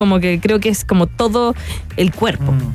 [0.00, 1.54] como que creo que es como todo
[1.98, 2.52] el cuerpo.
[2.52, 2.72] Mm.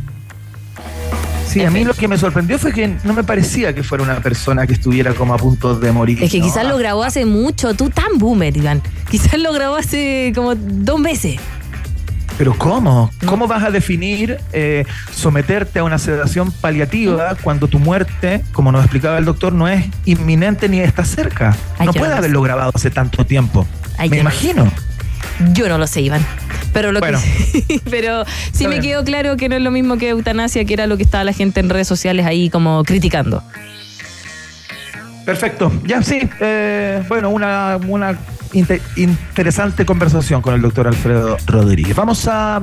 [1.48, 4.20] Sí, a mí lo que me sorprendió fue que no me parecía que fuera una
[4.20, 6.24] persona que estuviera como a punto de morir.
[6.24, 6.46] Es que ¿no?
[6.46, 8.84] quizás lo grabó hace mucho, tú tan boomer, Iván.
[9.09, 11.38] Quizás lo grabó hace como dos meses.
[12.38, 13.09] Pero ¿cómo?
[13.26, 18.84] ¿Cómo vas a definir eh, someterte a una sedación paliativa cuando tu muerte, como nos
[18.84, 21.57] explicaba el doctor, no es inminente ni está cerca?
[21.84, 23.66] No puede haberlo grabado hace tanto tiempo.
[24.12, 24.71] Me imagino.
[25.54, 26.23] Yo no lo sé, Iván.
[26.76, 27.20] Pero lo Bueno.
[27.54, 30.86] que pero sí me quedó claro que no es lo mismo que eutanasia, que era
[30.88, 33.41] lo que estaba la gente en redes sociales ahí como criticando.
[35.25, 35.71] Perfecto.
[35.85, 36.20] Ya sí.
[36.39, 38.17] eh, bueno, una, una
[38.53, 41.95] inte- interesante conversación con el doctor Alfredo Rodríguez.
[41.95, 42.61] Vamos a.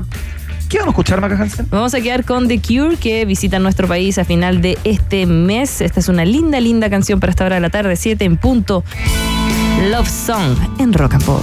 [0.69, 1.67] ¿Qué vamos a escuchar, Maca Hansen?
[1.71, 5.81] Vamos a quedar con The Cure, que visita nuestro país a final de este mes.
[5.81, 8.85] Esta es una linda, linda canción para esta hora de la tarde, 7 en punto.
[9.91, 11.43] Love Song en Rock and Pop.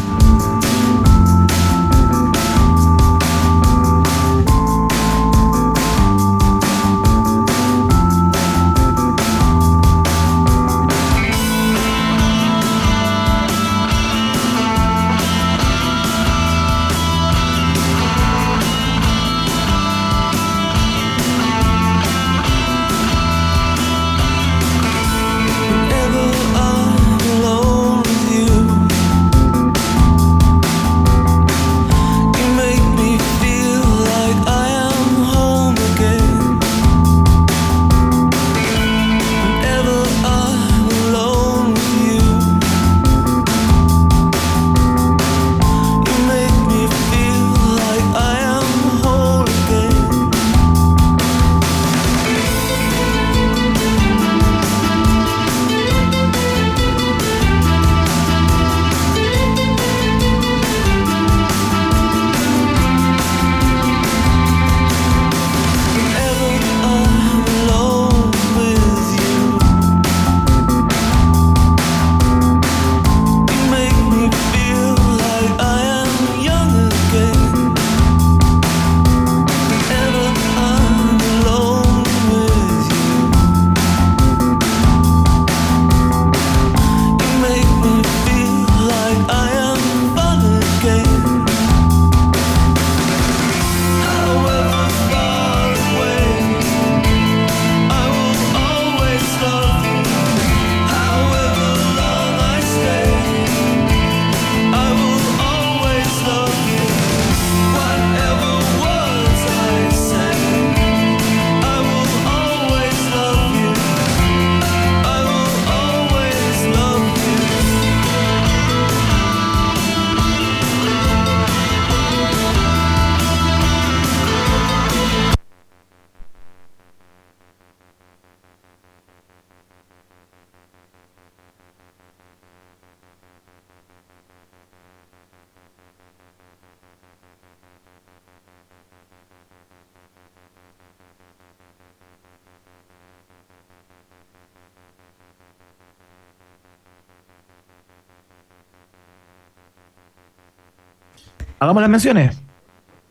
[151.81, 152.37] Las menciones.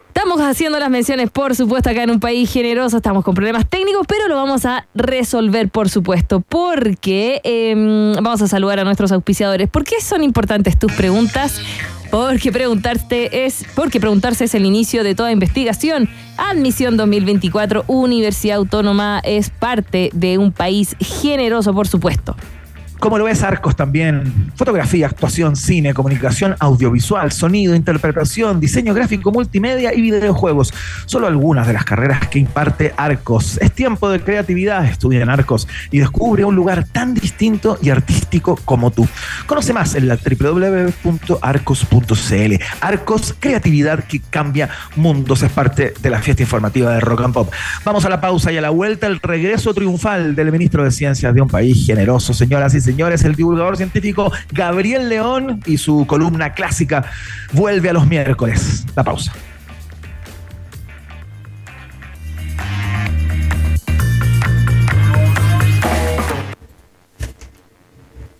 [0.08, 2.96] Estamos haciendo las menciones, por supuesto, acá en un país generoso.
[2.96, 8.48] Estamos con problemas técnicos, pero lo vamos a resolver, por supuesto, porque em, vamos a
[8.48, 9.70] saludar a nuestros auspiciadores.
[9.70, 11.60] ¿Por qué son importantes tus preguntas?
[12.10, 16.08] Porque preguntarte es, porque preguntarse es el inicio de toda investigación.
[16.36, 22.34] Admisión 2024, Universidad Autónoma es parte de un país generoso, por supuesto.
[23.00, 24.52] ¿Cómo lo ves, Arcos también?
[24.56, 30.74] Fotografía, actuación, cine, comunicación audiovisual, sonido, interpretación, diseño gráfico, multimedia y videojuegos.
[31.06, 33.58] Solo algunas de las carreras que imparte Arcos.
[33.58, 38.58] Es tiempo de creatividad, estudia en Arcos y descubre un lugar tan distinto y artístico
[38.64, 39.06] como tú.
[39.46, 41.04] Conoce más en la www.arcos.cl.
[42.80, 45.42] Arcos, creatividad que cambia mundos.
[45.42, 47.52] Es parte de la fiesta informativa de Rock and Pop.
[47.84, 51.32] Vamos a la pausa y a la vuelta el regreso triunfal del ministro de Ciencias
[51.32, 52.34] de un país generoso.
[52.34, 57.04] Señoras y señores, el divulgador científico Gabriel León y su columna clásica
[57.52, 58.86] vuelve a los miércoles.
[58.96, 59.30] La pausa.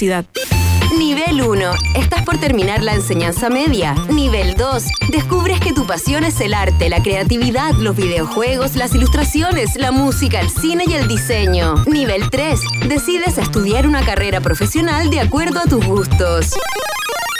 [0.00, 0.26] universidad.
[0.96, 1.70] Nivel 1.
[1.96, 3.94] Estás por terminar la enseñanza media.
[4.08, 4.84] Nivel 2.
[5.10, 10.40] Descubres que tu pasión es el arte, la creatividad, los videojuegos, las ilustraciones, la música,
[10.40, 11.84] el cine y el diseño.
[11.86, 12.60] Nivel 3.
[12.88, 16.54] Decides estudiar una carrera profesional de acuerdo a tus gustos.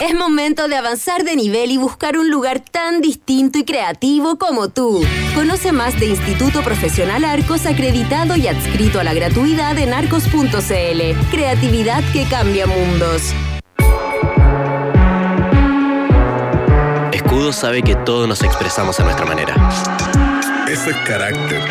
[0.01, 4.69] Es momento de avanzar de nivel y buscar un lugar tan distinto y creativo como
[4.69, 5.05] tú.
[5.35, 11.31] Conoce más de Instituto Profesional Arcos acreditado y adscrito a la gratuidad en arcos.cl.
[11.33, 13.35] Creatividad que cambia mundos.
[17.53, 19.55] Sabe que todos nos expresamos a nuestra manera.
[20.71, 21.63] Ese es carácter.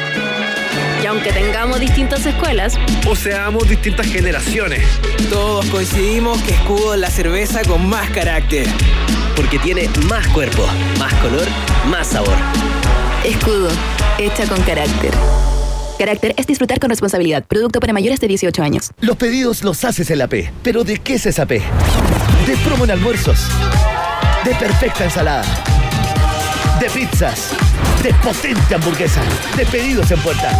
[1.02, 2.74] Y aunque tengamos distintas escuelas,
[3.08, 4.84] o seamos distintas generaciones.
[5.30, 8.68] Todos coincidimos que Escudo es la cerveza con más carácter.
[9.36, 10.66] Porque tiene más cuerpo,
[10.98, 11.46] más color,
[11.90, 12.36] más sabor.
[13.24, 13.70] Escudo,
[14.18, 15.12] hecha con carácter.
[16.00, 17.46] Carácter es disfrutar con responsabilidad.
[17.46, 18.92] Producto para mayores de 18 años.
[19.00, 20.52] Los pedidos los haces en la P.
[20.64, 21.62] ¿Pero de qué es esa P?
[22.48, 23.48] De promo en almuerzos.
[24.44, 25.44] De perfecta ensalada.
[26.80, 27.50] De pizzas.
[28.04, 29.22] De potente hamburguesa.
[29.56, 30.52] De pedidos en puerta.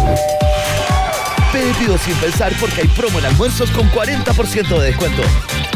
[1.52, 5.22] Pedido sin pensar porque hay promo en almuerzos con 40% de descuento.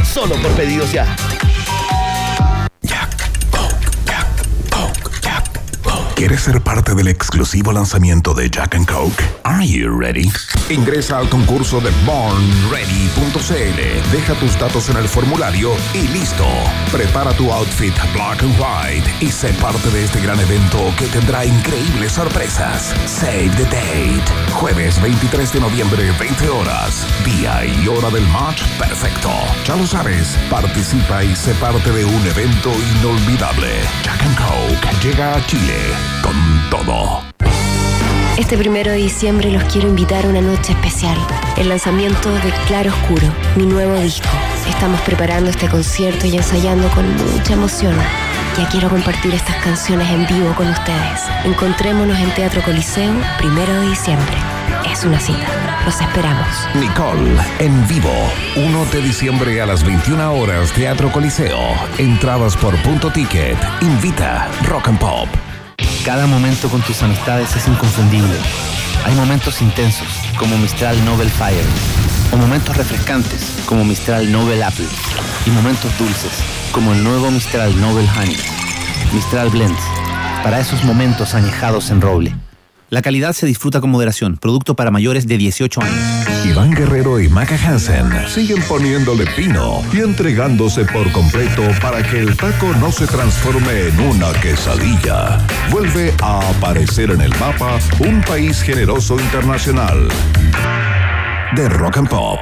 [0.05, 1.07] Solo por pedidos ya.
[6.23, 9.25] ¿Quieres ser parte del exclusivo lanzamiento de Jack and Coke?
[9.43, 10.31] Are you ready?
[10.71, 14.13] Ingresa al concurso de bornready.cl.
[14.13, 16.47] Deja tus datos en el formulario y listo.
[16.93, 21.45] Prepara tu outfit black and white y sé parte de este gran evento que tendrá
[21.45, 22.95] increíbles sorpresas.
[23.05, 24.23] Save the date.
[24.53, 27.05] Jueves 23 de noviembre, 20 horas.
[27.25, 29.33] Día y hora del match perfecto.
[29.67, 32.71] Ya lo sabes, participa y sé parte de un evento
[33.01, 33.73] inolvidable.
[34.05, 36.35] Jack and Coke llega a Chile con
[36.71, 37.23] todo.
[38.39, 41.17] Este primero de diciembre los quiero invitar a una noche especial,
[41.57, 43.27] el lanzamiento de Claro Oscuro,
[43.57, 44.29] mi nuevo disco.
[44.69, 47.95] Estamos preparando este concierto y ensayando con mucha emoción.
[48.59, 51.23] Ya quiero compartir estas canciones en vivo con ustedes.
[51.45, 54.37] Encontrémonos en Teatro Coliseo, primero de diciembre.
[54.91, 55.47] Es una cita.
[55.85, 56.47] Los esperamos.
[56.75, 58.13] Nicole, en vivo.
[58.57, 61.59] 1 de diciembre a las 21 horas, Teatro Coliseo.
[61.99, 63.57] Entradas por punto ticket.
[63.81, 65.52] Invita Rock and Pop.
[66.05, 68.35] Cada momento con tus amistades es inconfundible.
[69.05, 71.65] Hay momentos intensos, como Mistral Nobel Fire,
[72.33, 74.89] o momentos refrescantes, como Mistral Nobel Apple,
[75.47, 78.37] y momentos dulces, como el nuevo Mistral Nobel Honey.
[79.13, 79.83] Mistral Blends,
[80.43, 82.42] para esos momentos añejados en roble.
[82.93, 86.45] La calidad se disfruta con moderación, producto para mayores de 18 años.
[86.45, 92.37] Iván Guerrero y Maca Hansen siguen poniéndole pino y entregándose por completo para que el
[92.37, 95.39] taco no se transforme en una quesadilla.
[95.71, 100.11] Vuelve a aparecer en el mapa un país generoso internacional.
[101.57, 102.41] De Rock and Pop.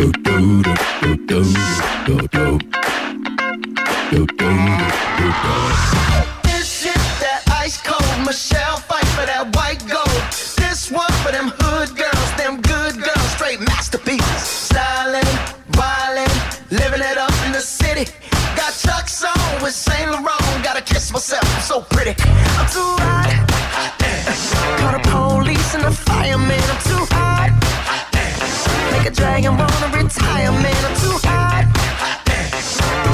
[0.00, 1.00] Fireman.
[21.50, 22.14] I'm so pretty.
[22.22, 22.66] I'm
[26.82, 27.09] too
[29.10, 30.84] a dragon wanna retire, man.
[30.86, 31.66] I'm too hot.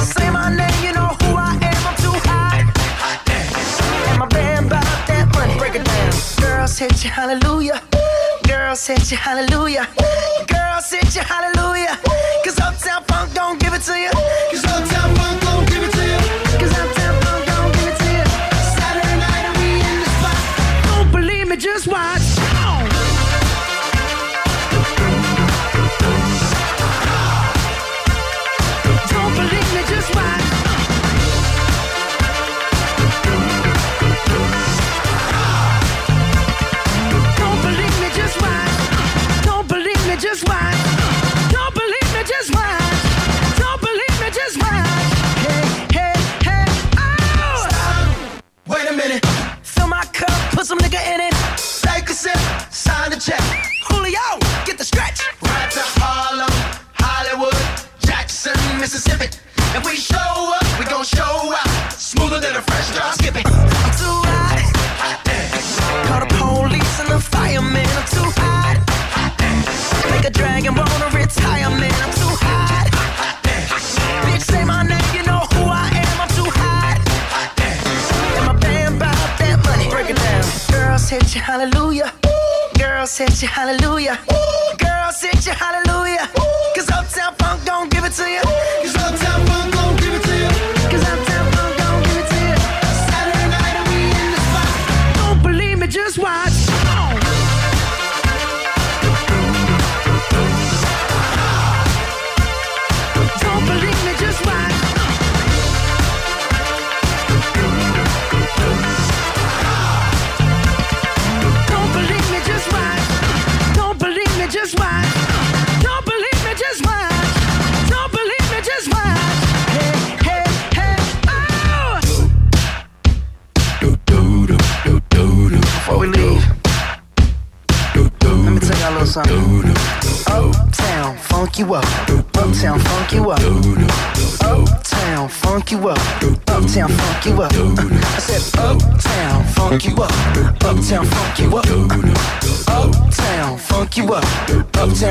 [0.01, 1.81] Say my name, you know who I am.
[1.89, 2.63] I'm too hot.
[4.09, 5.57] And my band bought that money.
[5.57, 6.11] Break it down.
[6.41, 7.81] Girls hit you, hallelujah.
[8.47, 9.87] Girls hit you, hallelujah.
[10.47, 11.99] Girls hit you, hallelujah.
[12.43, 14.11] Cause Uptown Funk don't give it to you.
[14.51, 15.66] Cause Uptown Funk don't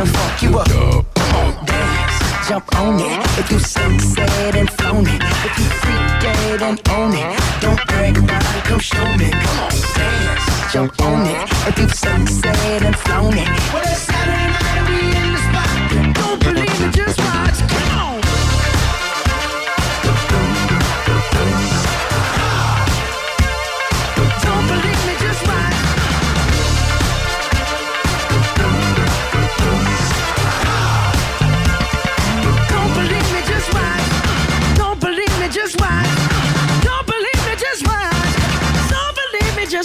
[0.07, 1.67] Uptown, funk you up.
[1.67, 3.39] Dance, jump on it.
[3.39, 5.23] If you sunset and flown it.
[5.23, 7.41] If you freak dead and own it.
[7.61, 9.31] Don't brag about it, come show me.
[9.31, 11.51] Come on, dance, jump on it.
[11.69, 13.49] If you sunset and flown it.
[13.73, 15.16] Well, it's Saturday night we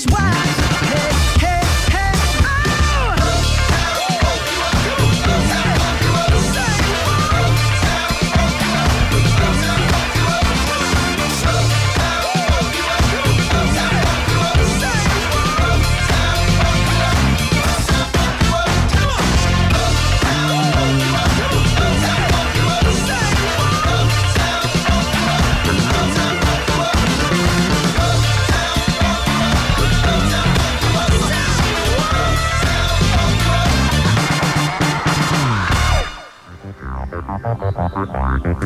[0.06, 0.61] believe me,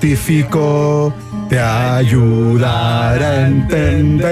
[0.00, 1.12] Científico
[1.48, 4.26] te ayudará a entender.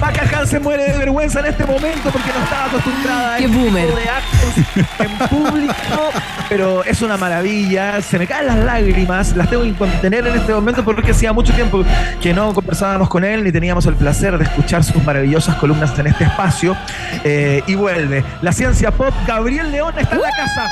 [0.00, 3.56] Paca Han se muere vergüenza en este momento porque no estaba acostumbrada a Qué este
[3.56, 3.86] boomer.
[3.86, 6.10] tipo de actos en público,
[6.48, 8.02] pero es una maravilla.
[8.02, 11.52] Se me caen las lágrimas, las tengo que contener en este momento porque hacía mucho
[11.52, 11.84] tiempo
[12.20, 16.08] que no conversábamos con él ni teníamos el placer de escuchar sus maravillosas columnas en
[16.08, 16.76] este espacio.
[17.22, 19.14] Eh, y vuelve la ciencia pop.
[19.26, 20.68] Gabriel León está en la casa.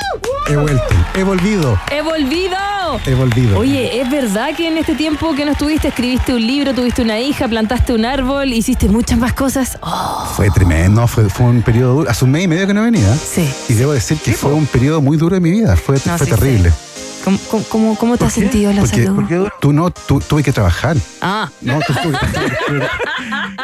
[0.49, 0.83] He vuelto,
[1.15, 2.57] he volvido, ¡He volvido!
[3.05, 3.57] he volvido.
[3.57, 7.17] Oye, ¿es verdad que en este tiempo que no estuviste escribiste un libro, tuviste una
[7.17, 9.77] hija, plantaste un árbol, hiciste muchas más cosas?
[9.81, 12.09] Oh, Fue tremendo, fue, fue un periodo duro.
[12.09, 13.15] Hace un mes y medio que no venía.
[13.15, 13.47] sí.
[13.69, 15.75] Y debo decir que fue un periodo muy duro de mi vida.
[15.75, 16.69] Fue, No, fue sí, terrible.
[16.69, 16.92] ¿Cómo,
[17.23, 17.39] cómo-
[17.69, 19.15] cómo- cómo te has sentido la Porque, salud?
[19.15, 20.97] porque tú no, tú, tuve que trabajar.
[21.21, 22.89] Ah, No, tú tuve que trabajar.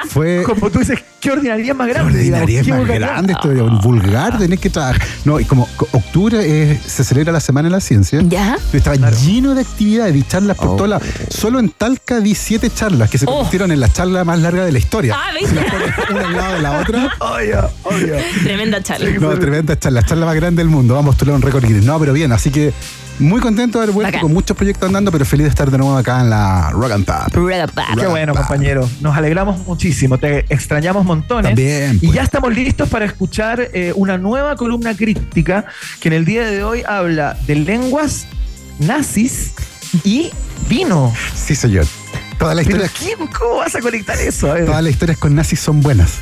[0.09, 2.13] Fue Como tú dices, qué ordinaria más grande.
[2.17, 5.01] ordinaria es digamos, más qué grande, esto un vulgar, tenés que trabajar.
[5.25, 8.21] No, y como co- octubre es- se celebra la Semana de la Ciencia.
[8.23, 8.57] ¿Ya?
[8.71, 11.01] Yo estaba lleno de actividades y charlas por toda la.
[11.29, 13.31] Solo en Talca di siete charlas que se Oh.
[13.33, 15.15] convirtieron en la charla más larga de la historia.
[15.17, 15.49] Ah, ¿viste?
[15.49, 17.13] Si las una al lado de la otra.
[17.19, 18.15] Obvio, obvio.
[18.43, 19.09] tremenda charla.
[19.19, 20.93] No, tremenda charla, la charla más grande del mundo.
[20.95, 21.83] Vamos postular un récord Guinness.
[21.85, 22.71] No, pero bien, así que
[23.19, 24.21] muy contento de haber vuelto Bacán.
[24.21, 27.05] con muchos proyectos andando, pero feliz de estar de nuevo acá en la Rock and
[27.05, 27.31] Pop.
[27.97, 28.89] Qué bueno, compañero.
[29.01, 30.17] Nos alegramos muchísimo.
[30.17, 31.49] Te extrañamos montones.
[31.49, 32.13] También, Y pues.
[32.13, 35.65] ya estamos listos para escuchar eh, una nueva columna crítica
[35.99, 38.27] que en el día de hoy habla de lenguas,
[38.79, 39.51] nazis
[40.03, 40.31] y
[40.69, 41.13] vino.
[41.35, 41.85] Sí, señor.
[42.39, 44.47] Todas las Pero historias, ¿quién, ¿cómo vas a conectar eso?
[44.65, 46.13] Todas las historias con nazis son buenas.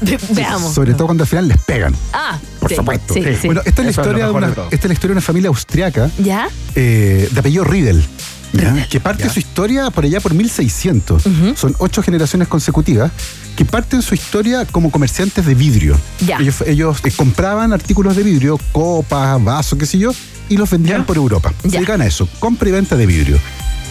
[0.00, 0.74] Ve- Veamos.
[0.74, 1.94] Sobre todo cuando al final les pegan.
[2.12, 3.12] Ah, Por sí, supuesto.
[3.14, 3.46] Sí, sí.
[3.46, 4.64] Bueno, esta es, la es historia de una, de todo.
[4.70, 6.48] esta es la historia de una familia austriaca ¿Ya?
[6.74, 8.02] eh, de apellido Riedel.
[8.52, 8.88] ¿ya?
[8.88, 11.24] que parte su historia por allá por 1600.
[11.56, 13.12] Son ocho generaciones consecutivas
[13.54, 15.98] que parten su historia como comerciantes de vidrio.
[16.24, 16.38] Ya.
[16.38, 20.12] Ellos, ellos, eh, compraban artículos de vidrio, copas, vasos, qué sé yo,
[20.48, 21.52] y los vendían por Europa.
[21.62, 21.78] Se Ya.
[21.80, 23.38] dedican a eso, compra y venta de vidrio.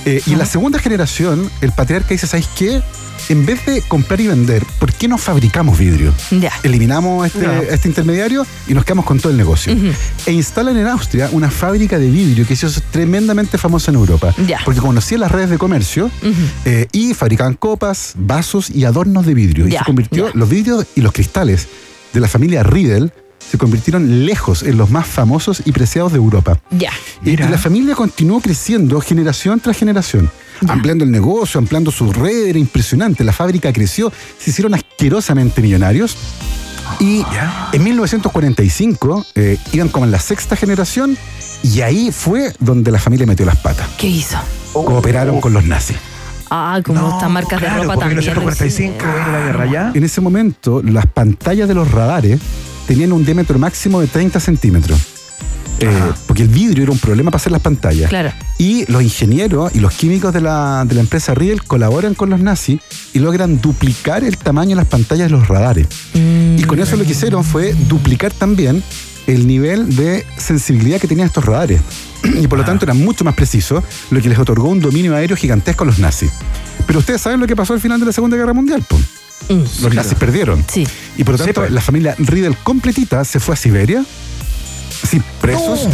[0.05, 2.81] Eh, y en la segunda generación, el patriarca dice, ¿sabes qué?
[3.29, 6.13] En vez de comprar y vender, ¿por qué no fabricamos vidrio?
[6.29, 6.51] Ya.
[6.61, 9.75] Eliminamos este, este intermediario y nos quedamos con todo el negocio.
[10.25, 14.33] E instalan en Austria una fábrica de vidrio que se hizo tremendamente famosa en Europa.
[14.45, 14.59] Ya.
[14.63, 16.11] Porque conocían las redes de comercio
[16.65, 19.67] eh, y fabricaban copas, vasos y adornos de vidrio.
[19.67, 21.67] Y se convirtió, los vidrios y los cristales
[22.13, 23.11] de la familia Riedel
[23.49, 26.59] se convirtieron lejos en los más famosos y preciados de Europa.
[26.71, 26.91] Ya.
[27.23, 30.29] Y, y la familia continuó creciendo generación tras generación,
[30.67, 33.23] ampliando el negocio, ampliando su red, era impresionante.
[33.23, 36.17] La fábrica creció, se hicieron asquerosamente millonarios.
[36.99, 37.23] Y
[37.73, 41.17] en 1945 eh, iban como en la sexta generación
[41.63, 43.89] y ahí fue donde la familia metió las patas.
[43.97, 44.37] ¿Qué hizo?
[44.71, 45.97] Cooperaron con los nazis.
[46.51, 48.19] Ah, como estas marcas de ropa también.
[48.19, 49.91] 1945 viene la guerra ya.
[49.93, 52.39] En ese momento, las pantallas de los radares
[52.87, 54.99] tenían un diámetro máximo de 30 centímetros.
[55.79, 55.89] Eh,
[56.25, 58.09] porque el vidrio era un problema para hacer las pantallas.
[58.09, 58.31] Claro.
[58.57, 62.39] Y los ingenieros y los químicos de la, de la empresa Riedel colaboran con los
[62.39, 62.79] nazis
[63.13, 65.87] y logran duplicar el tamaño de las pantallas de los radares.
[66.13, 68.81] Y con eso lo que hicieron fue duplicar también
[69.27, 71.81] el nivel de sensibilidad que tenían estos radares.
[72.41, 75.37] Y por lo tanto eran mucho más precisos, lo que les otorgó un dominio aéreo
[75.37, 76.31] gigantesco a los nazis.
[76.87, 78.97] Pero ustedes saben lo que pasó al final de la Segunda Guerra Mundial, po?
[79.49, 80.63] Los nazis perdieron.
[80.67, 80.87] Sí.
[81.17, 84.03] Y por lo tanto, la familia Riedel completita se fue a Siberia,
[85.09, 85.87] sin presos,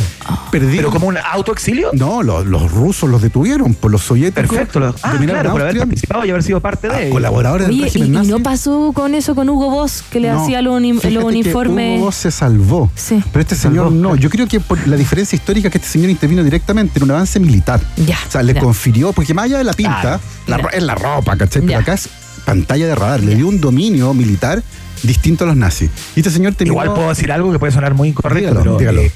[0.51, 0.75] perdidos.
[0.77, 1.89] ¿Pero como un autoexilio?
[1.93, 4.49] No, los, los rusos los detuvieron por los soviéticos.
[4.49, 4.79] Perfecto.
[4.79, 7.09] los- ah, dominaron claro, por haber participado y haber sido parte de.
[7.09, 8.29] colaboradores del Oye, y, régimen y nazi.
[8.29, 11.97] no pasó con eso con Hugo Boss, que le No, hacía los, que uniformes.
[11.97, 12.89] Hugo Boss se salvó.
[12.95, 13.21] Sí.
[13.33, 14.15] Pero este señor no.
[14.15, 17.39] Yo creo que por la diferencia histórica que este señor intervino directamente en un avance
[17.39, 17.81] militar.
[18.05, 18.17] Ya.
[18.27, 18.61] O sea, le ya.
[18.61, 20.63] confirió, porque más allá de la pinta, Claro.
[20.63, 21.63] la es la ropa, ¿cachai?
[21.63, 22.07] Pero acá es
[22.45, 23.21] pantalla de radar.
[23.23, 24.61] Le dio un dominio militar
[25.03, 25.89] distinto a los nazis.
[26.15, 26.73] Y este señor terminó...
[26.73, 29.01] Igual puedo decir algo que puede sonar muy incorrecto, Dígalo, pero dígalo.
[29.01, 29.11] eh,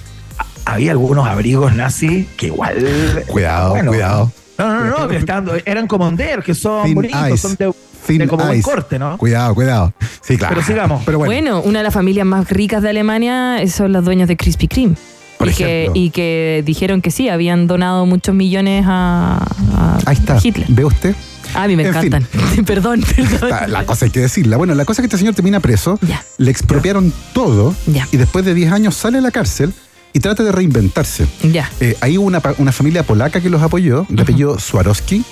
[0.66, 3.24] había algunos abrigos nazis que igual.
[3.28, 4.32] Cuidado, bueno, cuidado.
[4.58, 7.38] No, no, no, pero estando- eran commander, que son Thin bonitos, ice.
[7.38, 7.74] son de,
[8.08, 9.18] Thin de como buen corte, ¿no?
[9.18, 9.94] Cuidado, cuidado.
[10.22, 10.56] Sí, claro.
[10.56, 11.04] Pero sigamos.
[11.06, 11.32] Pero bueno.
[11.34, 14.96] Bueno, una de las familias más ricas de Alemania son los dueños de Krispy Kreme.
[15.38, 16.02] Por y, que, ejemplo.
[16.02, 19.46] y que dijeron que sí, habían donado muchos millones a,
[19.76, 20.40] a Ahí está.
[20.42, 20.66] Hitler.
[20.70, 21.14] ¿Ve usted?
[21.56, 22.14] A mí me En fin.
[22.14, 22.66] encantan.
[22.66, 23.50] perdón, perdón.
[23.50, 24.58] La, la cosa hay que decirla.
[24.58, 26.00] Bueno, la cosa es que este señor termina preso,
[26.38, 27.74] le expropiaron todo
[28.12, 29.74] y después de 10 años sale a la cárcel
[30.14, 31.28] y trata de reinventarse.
[31.44, 31.70] Ya.
[31.80, 35.24] Eh, ahí hubo una, una familia polaca que los apoyó, de apellido Swarovski,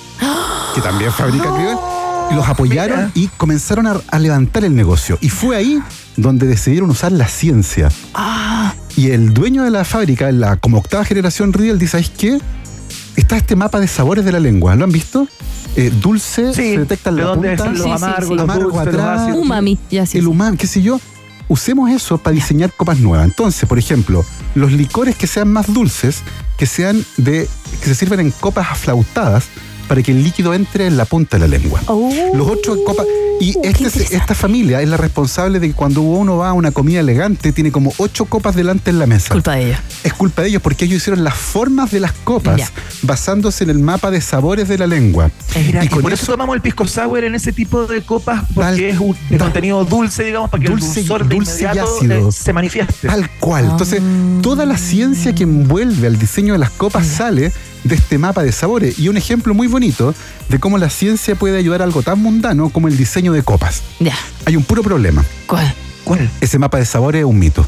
[0.74, 1.78] que también fabrica criol,
[2.30, 5.16] y los apoyaron y comenzaron a, a levantar el negocio.
[5.20, 5.80] Y fue ahí
[6.16, 7.88] donde decidieron usar la ciencia.
[8.14, 12.38] Ah, Y el dueño de la fábrica, la como octava generación Riedel, dice, ¿sabes qué?
[13.16, 15.28] Está este mapa de sabores de la lengua, ¿lo han visto?
[15.76, 18.34] Eh, dulce, Sí, se detecta en la dónde punta, están los Sí, sí, amargos, sí.
[18.34, 19.30] los Amargo los atrás.
[19.36, 20.18] umami, ya sí.
[20.18, 21.00] el humano, qué sé yo.
[21.48, 23.26] Usemos eso para diseñar copas nuevas.
[23.26, 24.24] Entonces, por ejemplo,
[24.54, 26.22] los licores que sean más dulces,
[26.56, 27.48] que sean de.
[27.80, 29.44] que se sirven en copas aflautadas
[29.88, 31.80] para que el líquido entre en la punta de la lengua.
[31.86, 33.06] Oh, Los en copas.
[33.40, 36.70] Y qué este, esta familia es la responsable de que cuando uno va a una
[36.70, 39.32] comida elegante, tiene como ocho copas delante en la mesa.
[39.34, 39.78] culpa de ellos.
[40.04, 42.70] Es culpa de ellos porque ellos hicieron las formas de las copas Ya.
[43.02, 45.30] basándose en el mapa de sabores de la lengua.
[45.56, 48.02] Mira, y y con por eso, eso tomamos el pisco sour en ese tipo de
[48.02, 51.34] copas, porque Tal- es un de contenido dulce, digamos, para que Dulce- el dulzor de
[51.34, 52.28] dulce y inmediato ácido.
[52.28, 53.08] eh, se manifieste.
[53.08, 53.64] Tal cual.
[53.70, 54.00] Entonces,
[54.42, 57.52] toda la ciencia que envuelve al diseño de las copas sale
[57.84, 58.98] de este mapa de sabores.
[58.98, 60.14] Y un ejemplo muy bonito
[60.48, 63.82] de cómo la ciencia puede ayudar a algo tan mundano como el diseño de copas.
[64.00, 64.16] Ya.
[64.46, 65.24] Hay un puro problema.
[65.46, 65.72] ¿Cuál?
[66.04, 66.28] ¿Cuál?
[66.40, 67.66] Ese mapa de sabores es un mito.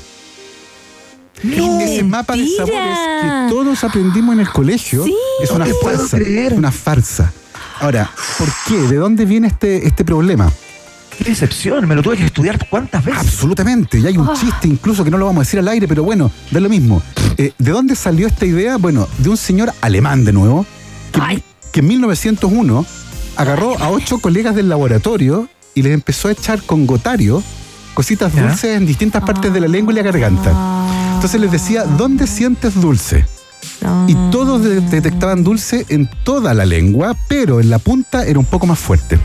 [1.43, 1.81] No.
[1.81, 5.15] Ese mapa de sabores que todos aprendimos en el colegio Sí.
[5.43, 6.19] es una farsa.
[6.53, 7.33] Una farsa.
[7.81, 8.79] Ahora, ¿por qué?
[8.89, 10.51] ¿De dónde viene este, este problema?
[11.19, 13.21] Qué decepción, me lo tuve que estudiar cuántas veces.
[13.21, 13.99] Absolutamente.
[13.99, 14.35] Y hay un Ah.
[14.39, 17.03] chiste incluso que no lo vamos a decir al aire, pero bueno, da lo mismo.
[17.39, 18.77] Eh, ¿De dónde salió esta idea?
[18.77, 20.67] Bueno, de un señor alemán de nuevo,
[21.13, 21.43] que, Ay.
[21.73, 22.85] que en 1901
[23.37, 27.43] agarró a ocho colegas del laboratorio y les empezó a echar con gotario
[27.95, 28.43] cositas ¿Ya?
[28.43, 30.53] dulces en distintas partes de la lengua y la garganta.
[31.15, 33.25] Entonces les decía, ¿dónde sientes dulce?
[34.07, 38.45] Y todos de- detectaban dulce en toda la lengua, pero en la punta era un
[38.45, 39.19] poco más fuerte.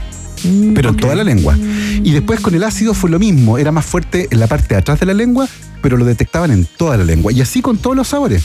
[0.75, 1.57] Pero en toda la lengua.
[2.03, 4.75] Y después con el ácido fue lo mismo, era más fuerte en la parte de
[4.77, 5.47] atrás de la lengua,
[5.81, 7.31] pero lo detectaban en toda la lengua.
[7.31, 8.43] Y así con todos los sabores.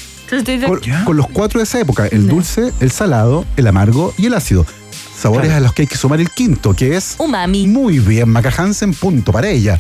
[0.67, 4.35] Con, con los cuatro de esa época, el dulce, el salado, el amargo y el
[4.35, 4.67] ácido.
[5.17, 5.59] Sabores Claro.
[5.59, 7.67] a los que hay que sumar el quinto, que es Umami.
[7.67, 9.79] muy bien, Maca Hansen, punto para ella.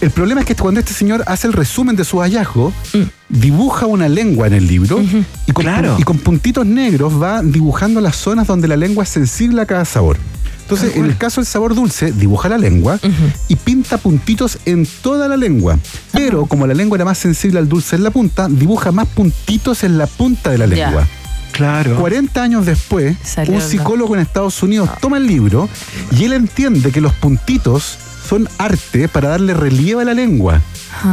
[0.00, 2.72] El problema es que cuando este señor hace el resumen de su hallazgo,
[3.28, 5.00] dibuja una lengua en el libro
[5.46, 5.96] y, con, Claro.
[5.98, 9.84] y con puntitos negros va dibujando las zonas donde la lengua es sensible a cada
[9.84, 10.16] sabor.
[10.70, 13.00] Entonces, en el caso del sabor dulce, dibuja la lengua
[13.48, 15.78] y pinta puntitos en toda la lengua.
[16.12, 19.82] Pero como la lengua era más sensible al dulce en la punta, dibuja más puntitos
[19.82, 21.06] en la punta de la lengua.
[21.52, 21.96] Claro.
[21.96, 25.68] 40 años después, Salió un psicólogo en Estados Unidos toma el libro
[26.12, 27.96] y él entiende que los puntitos
[28.28, 30.60] son arte para darle relieve a la lengua.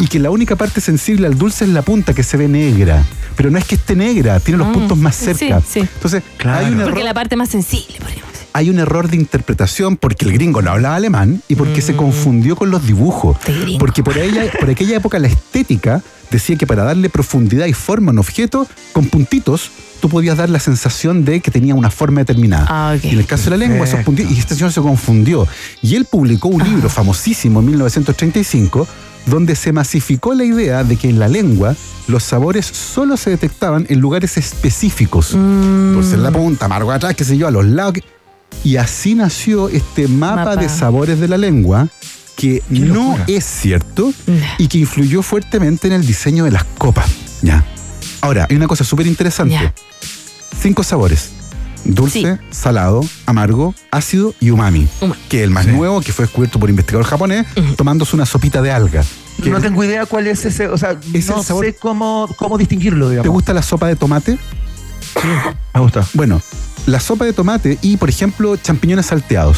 [0.02, 3.04] Y que la única parte sensible al dulce es la punta que se ve negra.
[3.38, 5.62] Pero no es que esté negra, tiene los Mm, puntos más sí, cerca.
[5.62, 5.80] sí.
[5.80, 6.60] Entonces, Claro.
[6.66, 8.35] hay un error Porque la parte más sensible, podríamos decir.
[8.56, 12.56] Hay un error de interpretación porque el gringo no hablaba alemán y porque se confundió
[12.56, 13.36] con los dibujos.
[13.78, 18.12] Porque por, ella, por aquella época la estética decía que para darle profundidad y forma
[18.12, 22.22] a un objeto, con puntitos, tú podías dar la sensación de que tenía una forma
[22.22, 22.66] determinada.
[22.70, 22.96] Ah.
[23.04, 25.46] Y en el caso de la lengua, esos puntitos, y este señor se confundió.
[25.82, 28.88] Y él publicó un libro famosísimo en 1935
[29.26, 31.76] donde se masificó la idea de que en la lengua
[32.08, 35.32] los sabores solo se detectaban en lugares específicos.
[35.32, 37.96] Dulce en la punta, amargo atrás, qué sé yo, a los lados.
[38.64, 40.56] Y así nació este mapa, Mapa.
[40.58, 41.88] de sabores de la lengua
[42.36, 44.12] que no es cierto
[44.58, 47.10] y que influyó fuertemente en el diseño de las copas.
[47.42, 47.64] Ya.
[48.22, 49.72] Ahora, hay una cosa súper interesante.
[50.62, 51.30] Cinco sabores.
[51.86, 54.88] Dulce, salado, amargo, ácido y umami.
[55.02, 55.22] Umami.
[55.30, 57.46] Que es el más nuevo, que fue descubierto por un investigador japonés,
[57.78, 59.04] tomándose una sopita de alga.
[59.44, 63.06] Que No tengo idea cuál es ese, o sea, Es no sé cómo, cómo distinguirlo,
[63.06, 63.32] ¿Te digamos.
[63.32, 64.40] gusta la sopa de tomate?
[65.74, 66.06] Me gusta.
[66.14, 66.42] Bueno,
[66.86, 69.58] la sopa de tomate y, por ejemplo, champiñones salteados.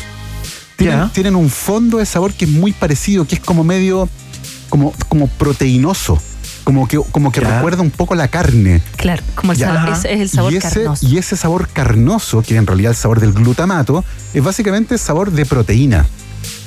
[0.78, 4.08] Tienen, un fondo de sabor que es muy parecido, que es como medio,
[4.70, 6.22] como, como proteinoso.
[6.64, 8.82] Como que, como que recuerda un poco la carne.
[8.98, 9.74] Claro, como el Ya.
[9.74, 11.08] sabor, es, es el sabor y ese, carnoso.
[11.08, 15.00] Y ese sabor carnoso, que en realidad es el sabor del glutamato, es básicamente el
[15.00, 16.06] sabor de proteína.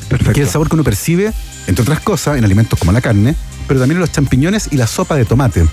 [0.08, 0.32] Perfecto.
[0.32, 1.32] Que es el sabor que uno percibe,
[1.66, 3.36] entre otras cosas, en alimentos como la carne,
[3.68, 5.66] pero también en los champiñones y la sopa de tomate.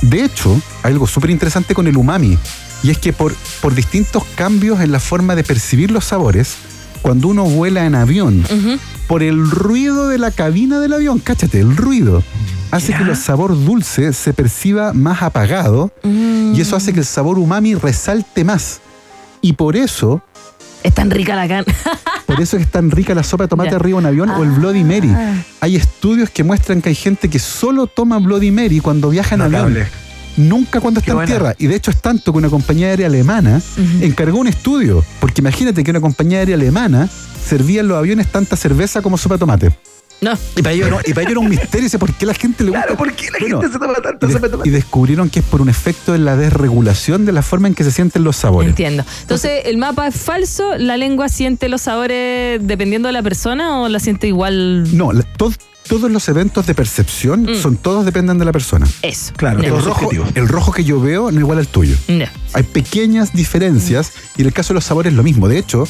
[0.00, 2.38] De hecho, hay algo súper interesante con el umami,
[2.82, 6.54] y es que por, por distintos cambios en la forma de percibir los sabores,
[7.02, 8.44] cuando uno vuela en avión,
[9.06, 12.22] por el ruido de la cabina del avión, cáchate, el ruido,
[12.70, 17.38] hace que el sabor dulce se perciba más apagado y eso hace que el sabor
[17.38, 18.80] umami resalte más.
[19.40, 20.22] Y por eso,
[20.82, 21.72] Es tan rica la carne.
[22.26, 23.76] por eso es tan rica la sopa de tomate Ya.
[23.76, 25.10] arriba de un avión o el Bloody Mary.
[25.60, 29.42] Hay estudios que muestran que hay gente que solo toma Bloody Mary cuando viaja en
[29.42, 29.76] avión.
[30.38, 31.54] Nunca cuando está en tierra.
[31.58, 33.60] Y de hecho es tanto que una compañía aérea alemana
[34.00, 35.04] encargó un estudio.
[35.20, 37.08] Porque imagínate que una compañía aérea alemana
[37.44, 39.72] servía en los aviones tanta cerveza como sopa de tomate.
[40.20, 40.32] No.
[40.56, 41.82] Y para ellos, era- y para ellos era un misterio.
[41.84, 42.82] Dice, ¿por qué la gente le gusta?
[42.86, 45.44] Claro, ¿por qué la Bueno, gente se toma tanto y, de- y descubrieron que es
[45.44, 48.70] por un efecto de la desregulación de la forma en que se sienten los sabores.
[48.70, 49.04] Entiendo.
[49.20, 50.76] Entonces, ¿el mapa es falso?
[50.76, 54.96] ¿La lengua siente los sabores dependiendo de la persona o la siente igual?
[54.96, 55.24] No, la-
[55.88, 57.54] todos los eventos de percepción Mm.
[57.62, 58.86] son todos dependen de la persona.
[59.02, 59.32] Eso.
[59.36, 61.96] Claro, todo El rojo, el rojo que yo veo no es igual al tuyo.
[62.08, 62.30] Ya.
[62.52, 65.48] Hay pequeñas diferencias y en el caso de los sabores lo mismo.
[65.48, 65.86] De hecho,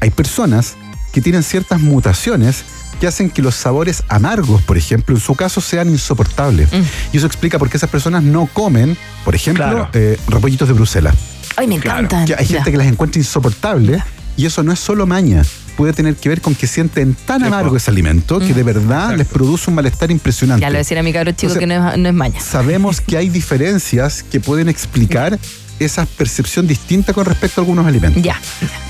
[0.00, 0.74] hay personas
[1.12, 2.64] que tienen ciertas mutaciones
[3.00, 6.72] que hacen que los sabores amargos, por ejemplo, en su caso sean insoportables.
[6.72, 6.82] Mm.
[7.12, 9.88] Y eso explica por qué esas personas no comen, por ejemplo, Claro.
[9.92, 11.14] eh, repollitos de Bruselas.
[11.56, 12.24] Ay, me encantan.
[12.26, 12.70] Que hay gente Ya.
[12.72, 14.02] que las encuentra insoportables
[14.36, 15.42] y eso no es solo maña.
[15.76, 19.26] Puede tener que ver con que sienten tan amargo ese alimento que de verdad les
[19.26, 20.62] produce un malestar impresionante.
[20.62, 22.40] Ya lo decía a mi cabro chico Entonces, que no es, no es maña.
[22.40, 25.38] Sabemos que hay diferencias que pueden explicar
[25.78, 28.22] esa percepción distinta con respecto a algunos alimentos.
[28.22, 28.40] Ya.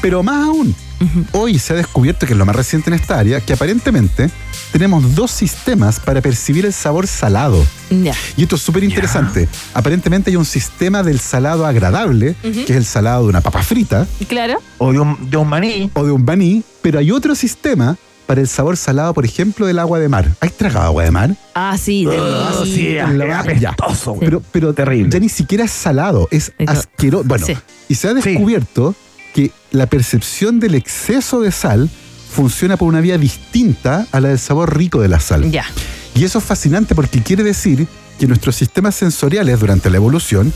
[0.01, 0.75] Pero más aún,
[1.33, 4.31] hoy se ha descubierto, que es lo más reciente en esta área, que aparentemente
[4.73, 7.65] tenemos dos sistemas para percibir el sabor salado.
[7.91, 8.15] Ya.
[8.37, 9.49] Y esto es súper interesante.
[9.75, 12.65] Aparentemente hay un sistema del salado agradable, Ujú.
[12.65, 14.61] que es el salado de una papa frita Claro.
[14.79, 15.91] O de un, de un maní.
[15.95, 17.97] o de un maní, pero hay otro sistema
[18.27, 20.29] para el sabor salado, por ejemplo, del agua de mar.
[20.41, 21.37] ¿Has tragado agua de mar?
[21.55, 22.05] Ah, sí.
[22.05, 24.17] de- Oh, sí, es apestoso.
[24.19, 25.11] Pero, pero Terrible.
[25.11, 27.25] ya ni siquiera es salado, es asqueroso.
[27.25, 27.55] Bueno, Sí.
[27.89, 28.95] y se ha descubierto
[29.35, 31.89] que la percepción del exceso de sal
[32.33, 35.51] funciona por una vía distinta a la del sabor rico de la sal.
[35.51, 35.65] Ya.
[36.15, 37.87] Y eso es fascinante porque quiere decir
[38.19, 40.53] que nuestros sistemas sensoriales durante la evolución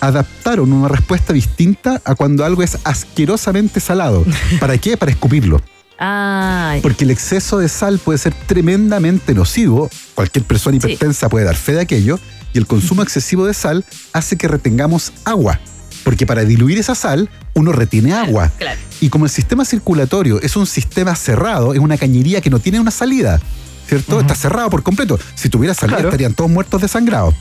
[0.00, 4.24] adaptaron una respuesta distinta a cuando algo es asquerosamente salado.
[4.60, 4.96] ¿Para qué?
[4.96, 5.60] Para escupirlo.
[5.98, 9.88] Ah, Porque el exceso de sal puede ser tremendamente nocivo.
[10.14, 10.86] Cualquier persona Sí.
[10.86, 12.18] hipertensa puede dar fe de aquello.
[12.52, 15.58] Y el consumo excesivo de sal hace que retengamos agua.
[16.04, 18.50] Porque para diluir esa sal, uno retiene agua.
[18.58, 18.78] claro.
[19.00, 22.80] Y como el sistema circulatorio es un sistema cerrado, es una cañería que no tiene
[22.80, 23.40] una salida,
[23.88, 24.20] ¿cierto?
[24.20, 25.18] Está cerrado por completo.
[25.34, 26.08] Si tuviera salida, Claro.
[26.10, 27.34] estarían todos muertos desangrados.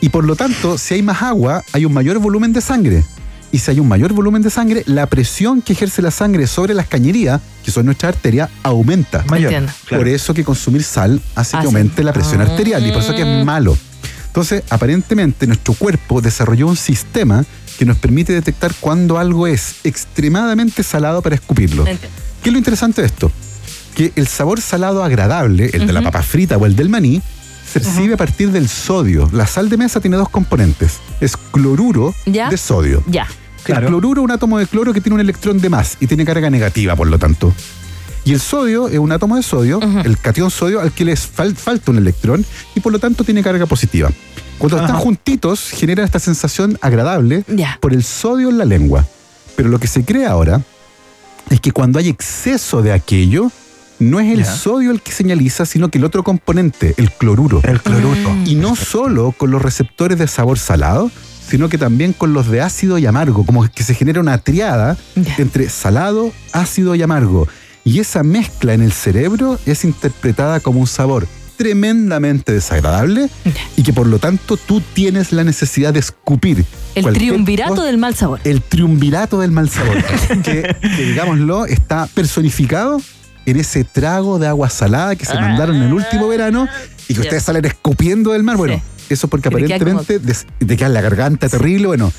[0.00, 3.04] Y por lo tanto, si hay más agua, hay un mayor volumen de sangre.
[3.52, 6.72] Y si hay un mayor volumen de sangre, la presión que ejerce la sangre sobre
[6.72, 9.24] las cañerías, que son nuestras arterias, aumenta.
[9.28, 9.52] Mayor.
[9.52, 9.72] Entiendo.
[9.86, 10.00] Claro.
[10.02, 11.66] Por eso que consumir sal hace que Hace.
[11.66, 12.44] aumente la presión Ah.
[12.44, 13.76] arterial y por eso que es malo.
[14.28, 17.44] Entonces, aparentemente, nuestro cuerpo desarrolló un sistema
[17.76, 21.82] que nos permite detectar cuando algo es extremadamente salado para escupirlo.
[21.86, 22.16] Entiendo.
[22.42, 23.32] ¿Qué es lo interesante de esto?
[23.96, 27.20] Que el sabor salado agradable, el de la papa frita o el del maní,
[27.72, 29.28] se percibe a partir del sodio.
[29.32, 30.98] La sal de mesa tiene dos componentes.
[31.20, 32.48] Es cloruro ¿Ya?
[32.48, 33.02] de sodio.
[33.06, 33.26] Ya.
[33.66, 36.24] El cloruro es un átomo de cloro que tiene un electrón de más y tiene
[36.24, 37.52] carga negativa, por lo tanto.
[38.24, 41.54] Y el sodio es un átomo de sodio, el catión sodio, al que les fal-
[41.54, 44.10] falta un electrón y por lo tanto tiene carga positiva.
[44.58, 44.86] Cuando Ajá.
[44.86, 47.78] están juntitos, genera esta sensación agradable Ya.
[47.80, 49.06] por el sodio en la lengua.
[49.56, 50.60] Pero lo que se cree ahora
[51.48, 53.50] es que cuando hay exceso de aquello,
[54.00, 54.44] no es el Ya.
[54.56, 57.60] sodio el que señaliza, sino que el otro componente, el cloruro.
[57.64, 58.34] El cloruro.
[58.44, 61.10] Y no solo con los receptores de sabor salado,
[61.48, 64.96] sino que también con los de ácido y amargo, como que se genera una triada
[65.38, 67.46] entre salado, ácido y amargo.
[67.84, 73.28] Y esa mezcla en el cerebro es interpretada como un sabor tremendamente desagradable
[73.76, 76.64] y que por lo tanto tú tienes la necesidad de escupir.
[76.94, 78.40] El triunvirato cosa- del mal sabor.
[78.44, 79.96] el triunvirato del mal sabor,
[80.42, 83.00] que, que, digámoslo, está personificado
[83.46, 86.68] en ese trago de agua salada que se mandaron en el último verano
[87.08, 88.56] y que ustedes salen escupiendo del mar.
[88.56, 91.88] Bueno, eso porque aparentemente te queda la garganta terrible.
[91.88, 92.12] Bueno,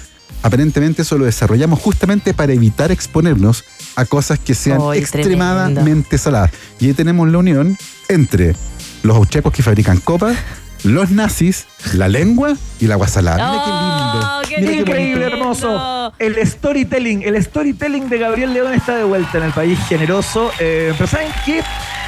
[0.43, 3.63] aparentemente eso lo desarrollamos justamente para evitar exponernos
[3.95, 6.51] a cosas que sean extremadamente saladas.
[6.79, 7.77] Y ahí tenemos la unión
[8.09, 8.55] entre
[9.03, 10.35] los austriacos que fabrican copas,
[10.83, 13.51] los nazis, la lengua y la agua salada.
[13.51, 14.27] Mira qué lindo.
[14.27, 15.37] Oh, qué Mira qué Increíble, bonito.
[15.37, 16.13] hermoso.
[16.19, 20.51] El storytelling, el storytelling de Gabriel León está de vuelta en el país generoso.
[20.59, 21.63] Eh, pero ¿saben qué?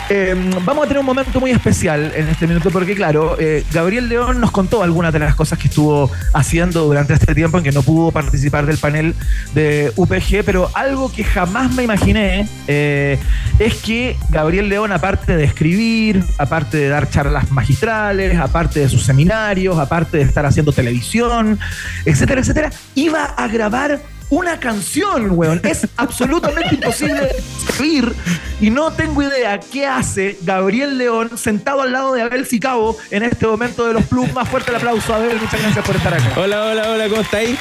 [0.10, 0.36] Eh,
[0.66, 4.42] vamos a tener un momento muy especial en este minuto porque, claro, eh, Gabriel León
[4.42, 7.84] nos contó algunas de las cosas que estuvo haciendo durante este tiempo en que no
[7.84, 9.16] pudo participar del panel
[9.54, 13.18] de UPG, pero algo que jamás me imaginé eh,
[13.60, 19.04] es que Gabriel León, aparte de escribir, aparte de dar charlas magistrales, aparte de sus
[19.04, 21.60] seminarios, aparte de estar haciendo televisión,
[22.06, 24.02] etcétera, etcétera, iba a grabar
[24.34, 25.62] una canción, weón.
[25.64, 28.14] Es absolutamente imposible de escribir
[28.60, 33.24] y no tengo idea qué hace Gabriel León sentado al lado de Abel Sicabo en
[33.24, 34.32] este momento de los plus.
[34.34, 35.40] Más fuerte el aplauso, Abel.
[35.40, 36.34] Muchas gracias por estar acá.
[36.36, 37.60] Hola, hola, hola, ¿cómo estáis?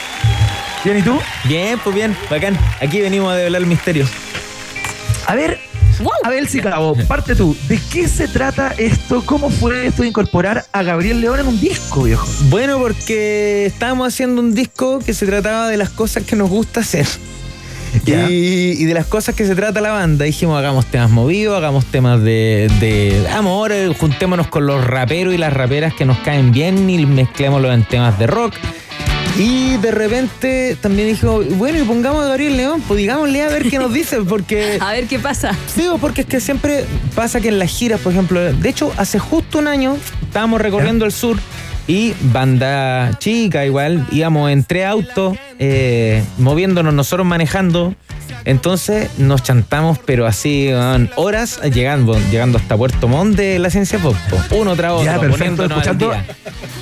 [0.84, 1.20] Bien, ¿y tú?
[1.44, 2.58] Bien, pues bien, bacán.
[2.80, 4.06] Aquí venimos a develar el misterio.
[5.26, 5.60] A ver,
[6.24, 7.56] Abel Sicabo, parte tú.
[7.68, 9.22] ¿De qué se trata esto?
[9.26, 12.26] ¿Cómo fue esto de incorporar a Gabriel León en un disco, viejo?
[12.48, 16.80] Bueno, porque estábamos haciendo un disco que se trataba de las cosas que nos gusta
[16.80, 17.06] hacer.
[18.06, 21.84] Y, y de las cosas que se trata la banda, dijimos hagamos temas movidos, hagamos
[21.86, 26.52] temas de, de amor, eh, juntémonos con los raperos y las raperas que nos caen
[26.52, 28.54] bien y mezclémoslo en temas de rock.
[29.38, 33.68] Y de repente también dijo, bueno, y pongamos a Gabriel León, pues digámosle a ver
[33.68, 34.78] qué nos dice, porque...
[34.80, 35.52] A ver qué pasa.
[35.66, 38.92] Sí, pues, porque es que siempre pasa que en las giras, por ejemplo, de hecho,
[38.96, 41.38] hace justo un año estábamos recorriendo el sur
[41.88, 47.94] y banda chica igual, íbamos en tres autos, eh, moviéndonos nosotros manejando.
[48.44, 50.70] Entonces nos chantamos, pero así,
[51.16, 54.16] horas llegando, llegando hasta Puerto Montt de la ciencia pop.
[54.30, 54.56] po.
[54.56, 55.64] Uno tras otro, Ya, perfecto.
[55.64, 56.12] Escuchando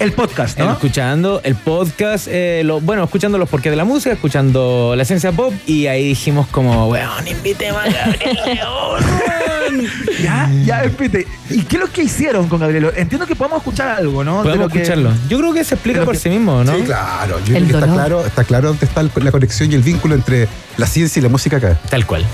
[0.00, 0.72] el podcast, ¿no?
[0.72, 5.32] Escuchando el podcast, eh, lo- bueno, escuchando los porqués de la música, escuchando la ciencia
[5.32, 9.04] pop, y ahí dijimos como, weón, invitemos a Gabriel León.
[10.22, 11.26] Ya, ya, espérate.
[11.50, 12.94] ¿Y qué es lo que hicieron con Gabriel León?
[12.96, 14.38] Entiendo que podemos escuchar algo, ¿no?
[14.38, 15.12] De Podemos que- escucharlo.
[15.28, 16.74] Yo creo que se explica por que- sí mismo, ¿no?
[16.76, 17.38] Sí, claro.
[17.44, 20.14] Yo El creo que está claro, está claro dónde está la conexión y el vínculo
[20.14, 21.78] entre la ciencia y la música acá.
[21.88, 22.24] Tal cual.